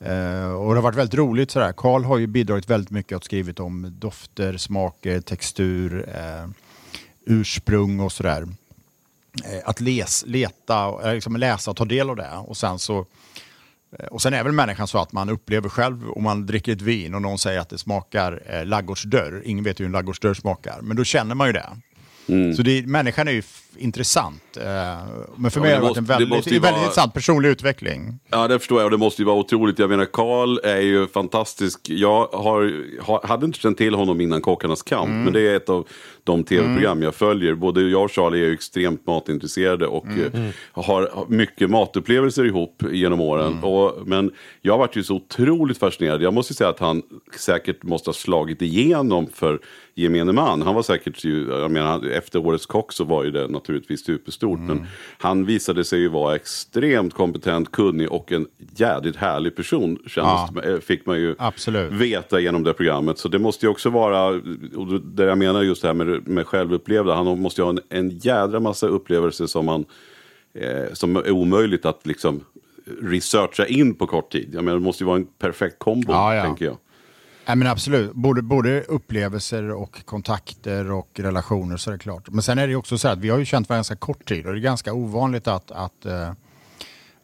[0.00, 1.72] Eh, och det har varit väldigt roligt sådär.
[1.72, 6.08] Karl har ju bidragit väldigt mycket och skrivit om dofter, smaker, textur.
[6.14, 6.50] Eh,
[7.26, 8.46] ursprung och sådär.
[9.44, 12.30] Eh, att les, leta, liksom läsa och ta del av det.
[12.46, 13.06] Och sen så
[13.98, 16.82] eh, och sen är väl människan så att man upplever själv om man dricker ett
[16.82, 19.42] vin och någon säger att det smakar eh, laggårdsdörr.
[19.44, 21.70] Ingen vet ju hur en laggårdsdörr smakar, men då känner man ju det.
[22.28, 22.54] Mm.
[22.54, 23.42] Så det, människan är ju
[23.78, 24.56] intressant.
[24.56, 24.64] Eh,
[25.36, 26.78] men för ja, mig har det varit en väldigt, väldigt vara...
[26.78, 28.18] intressant personlig utveckling.
[28.30, 29.78] Ja, det förstår jag och det måste ju vara otroligt.
[29.78, 31.80] Jag menar, Karl är ju fantastisk.
[31.84, 35.22] Jag har, hade inte känt till honom innan Kockarnas kamp, mm.
[35.22, 35.88] men det är ett av
[36.26, 37.02] de tv-program mm.
[37.02, 37.54] jag följer.
[37.54, 40.26] Både jag och Charlie är ju extremt matintresserade och mm.
[40.34, 43.52] Eh, har mycket matupplevelser ihop genom åren.
[43.52, 43.64] Mm.
[43.64, 44.30] Och, men
[44.62, 46.22] jag har varit ju så otroligt fascinerad.
[46.22, 47.02] Jag måste säga att han
[47.38, 49.60] säkert måste ha slagit igenom för
[49.94, 50.62] gemene man.
[50.62, 54.58] Han var säkert ju, jag menar, efter Årets kock så var ju det naturligtvis superstort.
[54.58, 54.76] Mm.
[54.76, 54.86] Men
[55.18, 58.46] han visade sig ju vara extremt kompetent, kunnig och en
[58.76, 59.98] jädrigt härlig person.
[60.06, 60.80] Kändes, Ja.
[60.80, 61.92] Fick man ju Absolut.
[61.92, 63.18] veta genom det programmet.
[63.18, 64.26] Så det måste ju också vara,
[64.76, 67.14] och det jag menar just det här med, med självupplevda.
[67.14, 69.84] Han måste ju ha en, en jädra massa upplevelser som, man,
[70.54, 72.44] eh, som är omöjligt att liksom
[73.02, 74.50] researcha in på kort tid.
[74.52, 76.42] Jag menar, det måste ju vara en perfekt kombo, Ja, ja.
[76.42, 76.76] tänker jag.
[77.46, 82.30] Nej, men absolut, både, både upplevelser och kontakter och relationer så är det klart.
[82.30, 84.46] Men sen är det också så att vi har ju känt varandra ganska kort tid
[84.46, 86.32] och det är ganska ovanligt att, att, eh,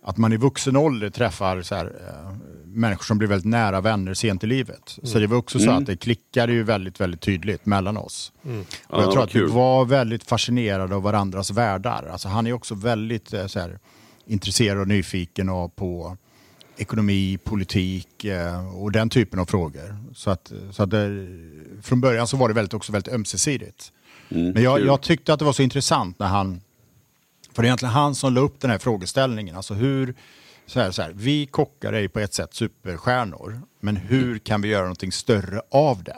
[0.04, 2.36] att man i vuxen ålder träffar så här, eh,
[2.74, 4.98] människor som blir väldigt nära vänner sent i livet.
[5.02, 8.32] Så det var också så att det klickade ju väldigt, väldigt tydligt mellan oss.
[8.42, 9.48] Och Ja, jag tror vad att vi kul.
[9.50, 12.08] var väldigt fascinerade av varandras världar.
[12.12, 13.78] Alltså han är också väldigt eh, så här,
[14.26, 16.16] intresserad och nyfiken och på
[16.76, 19.96] ekonomi, politik eh, och den typen av frågor.
[20.14, 21.26] Så att, så att det,
[21.82, 23.92] från början så var det väldigt, också väldigt ömsesidigt.
[24.28, 26.60] Men jag, jag tyckte att det var så intressant när han,
[27.52, 29.56] för det är egentligen han som la upp den här frågeställningen.
[29.56, 30.14] Alltså hur,
[30.72, 34.62] så här, så här, vi kockar är ju på ett sätt superstjärnor, men hur kan
[34.62, 36.16] vi göra någonting större av det?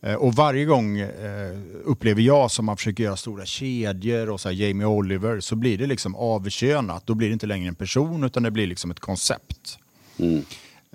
[0.00, 4.48] Eh, Och varje gång eh, upplever jag som man försöker göra stora kedjor och så
[4.48, 7.06] här Jamie Oliver så blir det liksom avkönat.
[7.06, 9.78] Då blir det inte längre en person utan det blir liksom ett koncept.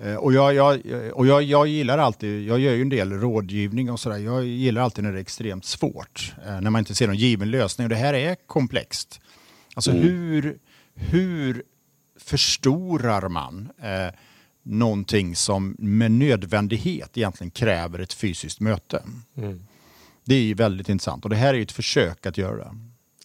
[0.02, 0.80] Eh, Och, jag, jag,
[1.14, 4.18] och jag, jag gillar alltid, jag gör ju en del rådgivning och sådär.
[4.18, 6.34] Jag gillar alltid när det är extremt svårt.
[6.46, 7.84] eh, När man inte ser någon given lösning.
[7.84, 9.20] Och det här är komplext.
[9.74, 10.58] Alltså hur,
[10.94, 11.62] hur
[12.28, 14.14] förstorar man eh,
[14.62, 19.02] någonting som med nödvändighet egentligen kräver ett fysiskt möte?
[20.24, 22.70] Det är väldigt intressant och det här är ett försök att göra det.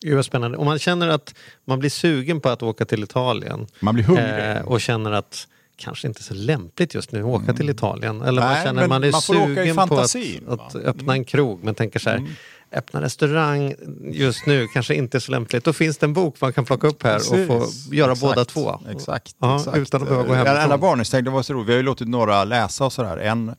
[0.02, 0.58] Gud spännande.
[0.58, 1.36] Om man känner att
[1.66, 4.58] man blir sugen på att åka till Italien Man blir hungrig.
[4.58, 8.22] eh, och känner att kanske inte så lämpligt just nu att åka till Italien.
[8.22, 10.16] Eller man Nej, känner men att man är man sugen på att,
[10.48, 12.28] att öppna en krog men tänker så här,
[12.74, 13.76] öppna restaurang
[14.12, 15.64] just nu kanske inte är så lämpligt.
[15.64, 17.92] Då finns det en bok man kan plocka upp här och få Precis.
[17.92, 18.30] göra Exakt.
[18.36, 18.80] båda två.
[18.90, 19.36] Exakt.
[19.40, 19.78] Ja, exakt.
[19.78, 20.80] Utan att behöva gå hemifrån.
[20.80, 23.18] varningstecken, det var så roligt, vi har ju låtit några läsa och sådär.
[23.18, 23.56] En,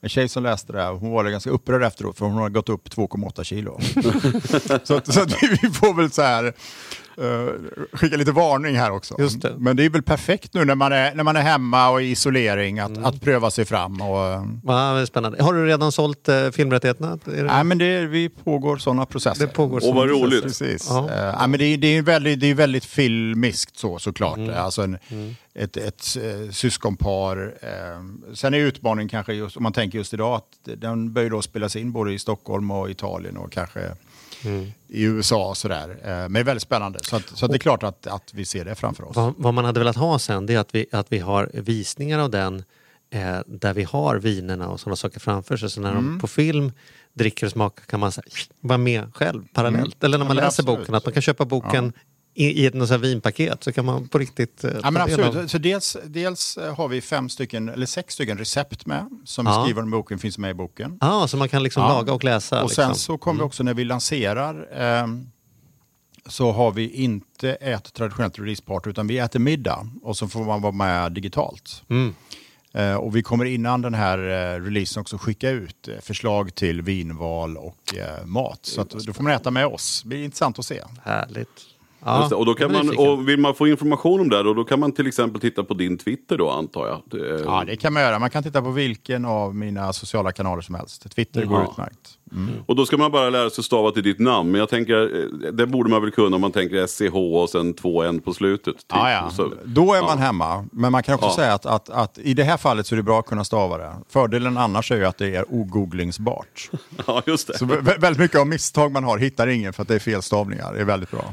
[0.00, 2.68] en tjej som läste det, här, hon var ganska upprörd efteråt för hon har gått
[2.68, 3.80] upp 2,8 kilo.
[4.84, 6.54] så att, så att vi får väl så här
[7.92, 9.14] skicka lite varning här också.
[9.18, 9.54] Just det.
[9.58, 12.10] Men det är väl perfekt nu när man är, när man är hemma och i
[12.10, 14.00] isolering att, att pröva sig fram.
[14.00, 15.42] Och, eh, Ja, det är spännande.
[15.42, 17.18] Har du redan sålt eh, filmrättigheterna?
[17.24, 17.42] Det...
[17.42, 19.46] Nej, men det, vi pågår sådana processer.
[19.46, 20.42] Det pågår Åh, vad roligt.
[20.42, 20.86] Precis.
[20.90, 21.08] Ja.
[21.10, 21.16] Ja.
[21.40, 24.38] ja, men det, är, det, är väldigt, det är väldigt filmiskt så såklart.
[24.38, 24.54] Mm.
[24.56, 24.98] Alltså en,
[25.54, 27.54] ett, ett eh, syskonpar.
[27.62, 31.28] Eh, sen är utmaningen kanske, just, om man tänker just idag, att den bör ju
[31.28, 33.80] då spelas in både i Stockholm och Italien och kanske
[34.44, 34.72] Mm.
[34.88, 35.88] i USA och sådär.
[36.02, 36.98] Eh, men det är väldigt spännande.
[37.02, 39.16] Så, att, så att det är klart att, att vi ser det framför oss.
[39.16, 42.18] Vad, vad man hade velat ha sen det är att vi, att vi har visningar
[42.18, 42.64] av den
[43.10, 45.70] eh, där vi har vinerna och sådana saker framför sig.
[45.70, 46.04] Så när Mm.
[46.06, 46.72] de på film
[47.14, 48.24] dricker och smakar kan man här,
[48.60, 50.04] vara med själv parallellt.
[50.04, 50.42] Eller när man Mm.
[50.42, 50.78] Ja, läser absolut.
[50.80, 51.92] boken, att man kan köpa boken
[52.38, 55.36] i, i ett något vinpaket så kan man på riktigt eh, Ja, men absolut.
[55.36, 55.46] av.
[55.46, 59.62] Så dels, dels eh, har vi fem stycken, eller sex stycken recept med som Ja.
[59.64, 60.98] skriver om boken, finns med i boken.
[61.00, 61.88] Ja, så man kan liksom Ja.
[61.88, 62.62] laga och läsa.
[62.62, 62.84] Och liksom.
[62.84, 65.30] sen så kommer vi också när vi lanserar ehm,
[66.26, 70.62] så har vi inte ett traditionellt releaseparty utan vi äter middag och så får man
[70.62, 71.82] vara med digitalt.
[71.90, 72.14] Mm.
[72.72, 76.82] Eh, och vi kommer innan den här eh, releasen också skicka ut eh, förslag till
[76.82, 78.58] vinval och eh, mat.
[78.62, 80.00] Så att, då får man äta med oss.
[80.02, 80.82] Det blir intressant att se.
[81.04, 81.48] Härligt.
[82.04, 84.80] Det, och, då kan man, och vill man få information om det då, då kan
[84.80, 87.02] man till exempel titta på din Twitter då antar jag.
[87.20, 88.18] Det, Ja, det kan man göra.
[88.18, 91.10] Man kan titta på vilken av mina sociala kanaler som helst.
[91.14, 91.70] Twitter går Ja.
[91.72, 92.14] utmärkt.
[92.66, 94.50] Och då ska man bara lära sig stava till ditt namn.
[94.50, 97.74] Men jag tänker, eh, det borde man väl kunna om man tänker SCH och sen
[97.74, 98.76] två N på slutet.
[98.76, 98.84] Typ.
[98.88, 99.30] Ja, ja.
[99.30, 100.04] Så, Då är ja.
[100.04, 100.64] man hemma.
[100.72, 101.34] Men man kan också Ja.
[101.34, 103.78] säga att, att, att i det här fallet så är det bra att kunna stava
[103.78, 103.92] det.
[104.08, 106.70] Fördelen annars är ju att det är ogooglingsbart.
[107.06, 107.58] ja, just det.
[107.58, 110.22] Så vä- väldigt mycket av misstag man har hittar ingen för att det är fel
[110.22, 110.74] stavningar.
[110.74, 111.24] Det är väldigt bra.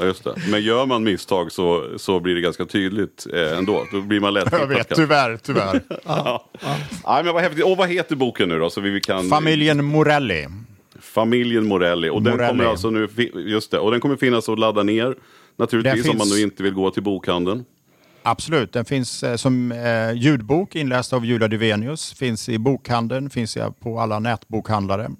[0.00, 0.34] Ja, just det.
[0.50, 3.84] Men gör man misstag så, så blir det ganska tydligt eh, ändå.
[3.92, 5.80] Då blir man lätt Jag vet, tyvärr, tyvärr.
[6.04, 6.50] Ja.
[7.06, 7.64] Nej, men vad häftigt.
[7.64, 8.70] Och vad heter boken nu då?
[8.70, 9.28] Så vi kan...
[9.28, 10.46] Familjen Morelli.
[11.00, 12.08] Familjen Morelli.
[12.10, 12.50] Och den Morelli.
[12.50, 15.14] kommer alltså nu, just det, och den kommer finnas att ladda ner.
[15.56, 17.64] Naturligtvis Den om man finns- nu inte vill gå till bokhandeln.
[18.22, 22.12] Absolut, den finns eh, som eh, ljudbok inläst av Julia Duvenius.
[22.14, 25.10] Finns i bokhandeln, finns på alla nätbokhandlare.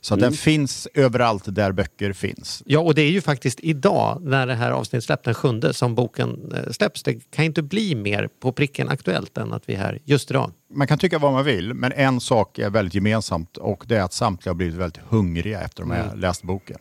[0.00, 2.62] Så att den finns överallt där böcker finns.
[2.66, 5.94] Ja, och det är ju faktiskt idag när det här avsnittet släpps, den sjunde, som
[5.94, 7.02] boken eh, släpps.
[7.02, 10.52] Det kan inte bli mer på pricken aktuellt än att vi är här just idag.
[10.74, 14.02] Man kan tycka vad man vill, men en sak är väldigt gemensamt och det är
[14.02, 16.78] att samtliga har blivit väldigt hungriga efter de här läst boken.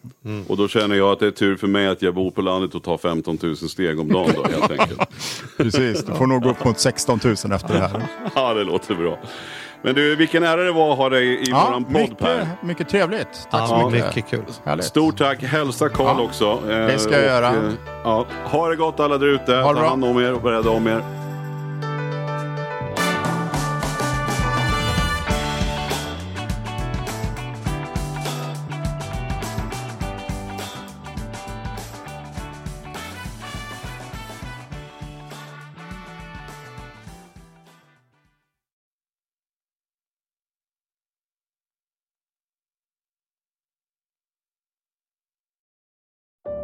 [0.48, 2.76] Och då känner jag att det är tur för mig att jag bor på landet
[2.76, 5.00] och tar 15 000 steg om dagen då helt enkelt.
[5.58, 8.04] Precis, du får nog gå upp mot 16 000 efter det här.
[8.36, 9.20] Ja, det låter bra.
[9.82, 12.48] Men du, vilken ära det var att ha dig i Ja, våran podd mycket, Per.
[12.62, 13.48] mycket trevligt.
[13.52, 14.16] Tack Ja, så mycket.
[14.16, 14.44] mycket kul.
[14.66, 14.86] Härligt.
[14.86, 15.44] Stort tack.
[15.44, 16.60] Hälsa Karl Ja, också.
[16.68, 17.48] Det ska jag göra.
[17.48, 17.56] eh,
[18.04, 19.46] Ja, ha det gott alla där ute.
[19.62, 21.04] Ta hand om er och rädda om er.